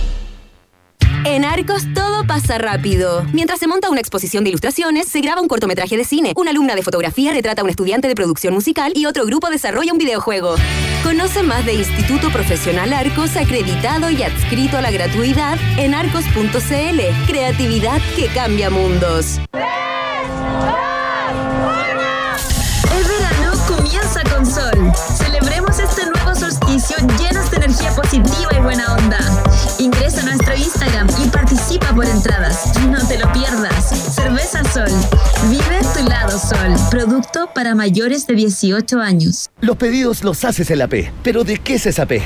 [1.23, 3.23] En Arcos todo pasa rápido.
[3.31, 6.33] Mientras se monta una exposición de ilustraciones, se graba un cortometraje de cine.
[6.35, 9.91] Una alumna de fotografía retrata a un estudiante de producción musical y otro grupo desarrolla
[9.93, 10.55] un videojuego.
[11.03, 17.27] Conoce más de Instituto Profesional Arcos, acreditado y adscrito a la gratuidad en arcos.cl.
[17.27, 19.39] Creatividad que cambia mundos.
[22.97, 24.91] El verano comienza con sol.
[25.17, 27.40] Celebremos este nuevo solsticio llenos de
[27.81, 29.19] energía positiva y buena onda.
[29.79, 32.77] Ingresa a nuestro Instagram y participa por entradas.
[32.89, 33.89] No te lo pierdas.
[34.13, 34.91] Cerveza Sol.
[35.49, 36.75] Vive tu lado Sol.
[36.89, 39.49] Producto para mayores de 18 años.
[39.61, 41.11] Los pedidos los haces en la P.
[41.23, 42.21] ¿Pero de qué es esa P?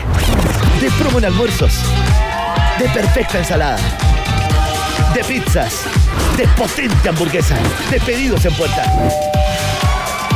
[0.82, 1.74] De promo en almuerzos.
[2.80, 3.78] De perfecta ensalada.
[5.14, 5.82] De pizzas.
[6.38, 7.56] De potente hamburguesa.
[7.90, 8.84] De pedidos en puerta.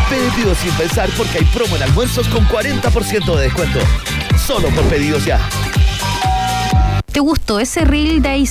[0.10, 3.80] Pedidos sin pensar porque hay promo en almuerzos con 40% de descuento.
[4.44, 5.40] Solo por pedidos ya.
[7.12, 8.30] ¿Te gustó ese reel de